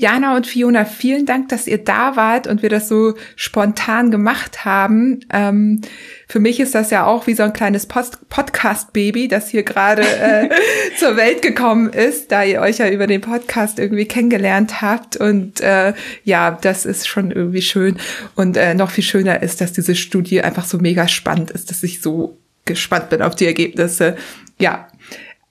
Jana 0.00 0.34
und 0.34 0.46
Fiona, 0.46 0.86
vielen 0.86 1.26
Dank, 1.26 1.50
dass 1.50 1.66
ihr 1.66 1.76
da 1.76 2.16
wart 2.16 2.46
und 2.46 2.62
wir 2.62 2.70
das 2.70 2.88
so 2.88 3.16
spontan 3.36 4.10
gemacht 4.10 4.64
haben. 4.64 5.20
Ähm, 5.30 5.82
für 6.26 6.40
mich 6.40 6.58
ist 6.58 6.74
das 6.74 6.90
ja 6.90 7.04
auch 7.04 7.26
wie 7.26 7.34
so 7.34 7.42
ein 7.42 7.52
kleines 7.52 7.84
Podcast-Baby, 7.86 9.28
das 9.28 9.50
hier 9.50 9.62
gerade 9.62 10.00
äh, 10.00 10.48
zur 10.98 11.18
Welt 11.18 11.42
gekommen 11.42 11.90
ist, 11.90 12.32
da 12.32 12.42
ihr 12.42 12.62
euch 12.62 12.78
ja 12.78 12.88
über 12.88 13.06
den 13.06 13.20
Podcast 13.20 13.78
irgendwie 13.78 14.06
kennengelernt 14.06 14.80
habt. 14.80 15.18
Und 15.18 15.60
äh, 15.60 15.92
ja, 16.24 16.52
das 16.52 16.86
ist 16.86 17.06
schon 17.06 17.30
irgendwie 17.30 17.60
schön. 17.60 17.98
Und 18.36 18.56
äh, 18.56 18.72
noch 18.72 18.90
viel 18.90 19.04
schöner 19.04 19.42
ist, 19.42 19.60
dass 19.60 19.74
diese 19.74 19.94
Studie 19.94 20.40
einfach 20.40 20.64
so 20.64 20.78
mega 20.78 21.08
spannend 21.08 21.50
ist, 21.50 21.70
dass 21.70 21.82
ich 21.82 22.00
so 22.00 22.38
gespannt 22.64 23.10
bin 23.10 23.20
auf 23.20 23.36
die 23.36 23.46
Ergebnisse. 23.46 24.16
Ja, 24.58 24.88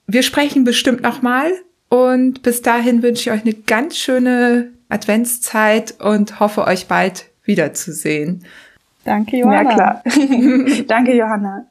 wir 0.08 0.24
sprechen 0.24 0.64
bestimmt 0.64 1.04
noch 1.04 1.22
mal 1.22 1.52
und 1.90 2.42
bis 2.44 2.62
dahin 2.62 3.02
wünsche 3.04 3.30
ich 3.30 3.36
euch 3.36 3.42
eine 3.44 3.54
ganz 3.54 3.98
schöne 3.98 4.70
Adventszeit 4.90 6.00
und 6.00 6.40
hoffe 6.40 6.66
euch 6.66 6.88
bald 6.88 7.26
wiederzusehen. 7.44 8.46
Danke, 9.04 9.38
Johanna. 9.38 9.64
Ja, 9.64 9.74
klar. 9.74 10.04
Danke, 10.88 11.16
Johanna. 11.16 11.70